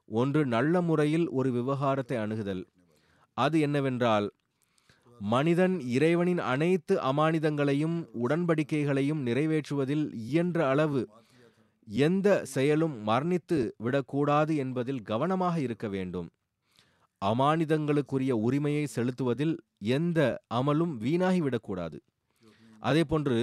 ஒன்று 0.09 0.47
நல்ல 0.47 0.81
முறையில் 0.81 1.27
ஒரு 1.29 1.51
விவகாரத்தை 1.53 2.17
அணுகுதல். 2.19 2.65
அது 3.37 3.57
என்னவென்றால் 3.61 4.27
மனிதன் 5.21 5.77
இறைவனின் 5.81 6.41
அனைத்து 6.53 6.95
அமானிதங்களையும் 7.11 7.99
உடன்படிக்கைகளையும் 8.25 9.21
நிறைவேற்றுவதில் 9.29 10.07
இயன்ற 10.15 10.59
அளவு 10.69 11.03
எந்த 11.89 12.29
செயலும் 12.45 12.97
மரணித்து 13.09 13.59
விடக்கூடாது 13.77 14.57
என்பதில் 14.57 15.03
கவனமாக 15.03 15.61
இருக்க 15.61 15.89
வேண்டும். 15.89 16.29
அமானிதங்களுக்குரிய 17.23 18.33
உரிமையை 18.47 18.87
செலுத்துவதில் 18.87 19.55
எந்த 19.79 20.21
அமலும் 20.55 20.95
வீணாகிவிடக்கூடாது 21.05 21.99
அதேபோன்று 22.83 23.39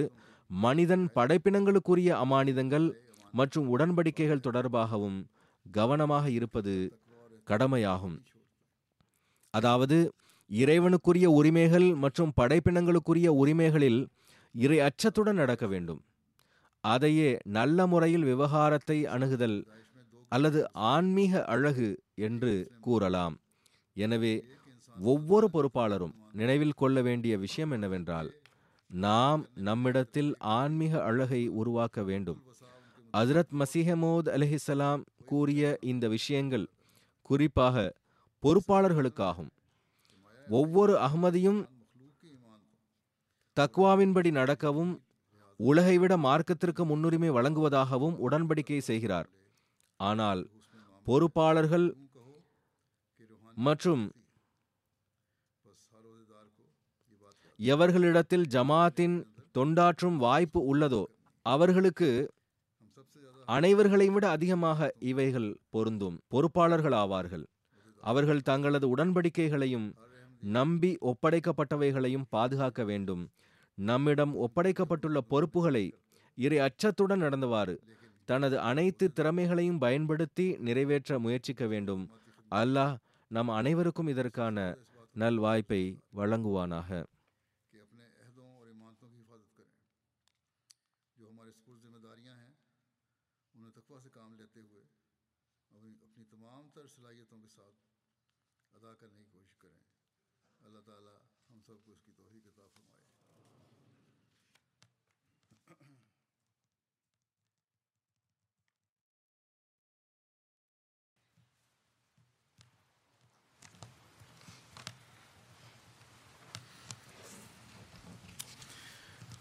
மனிதன் 0.50 1.06
படைப்பினங்களுக்குரிய 1.16 2.10
அமானிதங்கள் 2.24 2.88
மற்றும் 3.32 3.68
உடன்படிக்கைகள் 3.68 4.46
தொடர்பாகவும் 4.48 5.20
கவனமாக 5.66 6.30
இருப்பது 6.30 6.74
கடமையாகும். 7.44 8.18
அதாவது 9.50 10.14
இறைவனுக்குரிய 10.50 11.30
உரிமைகள் 11.30 11.88
மற்றும் 11.96 12.34
படைப்பினங்களுக்குரிய 12.42 13.28
உரிமைகளில் 13.42 14.02
இறை 14.56 14.80
அச்சத்துடன் 14.80 15.40
நடக்க 15.42 15.66
வேண்டும். 15.68 16.02
அதையே 16.84 17.30
நல்ல 17.44 17.88
முறையில் 17.88 18.24
விவகாரத்தை 18.24 19.06
அணுகுதல் 19.06 19.58
அல்லது 20.28 20.72
ஆன்மீக 20.72 21.44
அழகு 21.46 21.90
என்று 22.16 22.54
கூறலாம். 22.80 23.36
எனவே 23.96 24.34
ஒவ்வொரு 24.98 25.48
பொறுப்பாளரும் 25.54 26.14
நினைவில் 26.32 26.80
கொள்ள 26.82 27.02
வேண்டிய 27.02 27.34
விஷயம் 27.38 27.72
என்னவென்றால் 27.72 28.30
நாம் 28.90 29.42
நம்மிடத்தில் 29.68 30.32
ஆன்மீக 30.38 30.94
அழகை 31.04 31.42
உருவாக்க 31.60 32.04
வேண்டும். 32.04 32.40
அஸ்ரத் 33.14 33.54
மசிஹமோத் 33.62 34.30
அலிஹிசலாம் 34.36 35.02
கூறிய 35.26 35.78
இந்த 35.92 36.08
விஷயங்கள் 36.08 36.66
குறிப்பாக 37.30 37.86
பொறுப்பாளர்களுக்காகும். 38.44 39.52
ஒவ்வொரு 40.48 40.94
அகமதியும் 41.08 41.62
தக்வாவின்படி 43.58 44.32
நடக்கவும் 44.32 44.94
உலகை 45.60 45.98
விட 45.98 46.14
மார்க்கத்திற்கு 46.18 46.84
முன்னுரிமை 46.86 47.30
வழங்குவதாகவும் 47.30 48.16
உடன்படிக்கை 48.26 48.80
செய்கிறார். 48.90 49.28
ஆனால் 50.00 50.42
பொறுப்பாளர்கள் 51.08 51.86
மற்றும் 53.58 54.04
எவர்களிடத்தில் 57.60 58.46
ஜமாத்தின் 58.56 59.18
தொண்டாற்றும் 59.58 60.16
வாய்ப்பு 60.16 60.76
உள்ளதோ 60.76 61.04
அவர்களுக்கு 61.42 62.10
அனைவர்களை 63.48 64.08
விட 64.12 64.30
அதிகமாக 64.30 64.94
இவைகள் 65.00 65.60
பொருந்தும் 65.70 66.18
பொறுப்பாளர்கள் 66.34 66.96
ஆவார்கள் 67.04 67.46
அவர்கள் 68.04 68.42
தங்களது 68.42 68.96
உடன்படிக்கைகளையும் 68.96 69.88
நம்பி 70.42 70.98
ஒப்படைக்கப்பட்டவைகளையும் 71.02 72.26
பாதுகாக்க 72.30 72.84
வேண்டும். 72.84 73.32
நம்மிடம் 73.76 74.34
ஒப்படைக்கப்பட்டுள்ள 74.36 75.18
பொறுப்புகளை 75.18 75.86
இறை 76.36 76.60
அச்சத்துடன் 76.60 77.24
நடந்தவாறு. 77.26 77.76
தனது 78.26 78.60
அனைத்து 78.60 79.12
திறமைகளையும் 79.14 79.78
பயன்படுத்தி 79.78 80.58
நிறைவேற்ற 80.58 81.20
முயற்சிக்க 81.20 81.66
வேண்டும். 81.66 82.04
அல்லாஹ் 82.52 82.94
நம் 83.34 83.50
அனைவருக்கும் 83.50 84.08
இதற்கான 84.08 84.58
நல்வாய்ப்பை 85.16 85.80
வழங்குவானாக. 86.16 86.90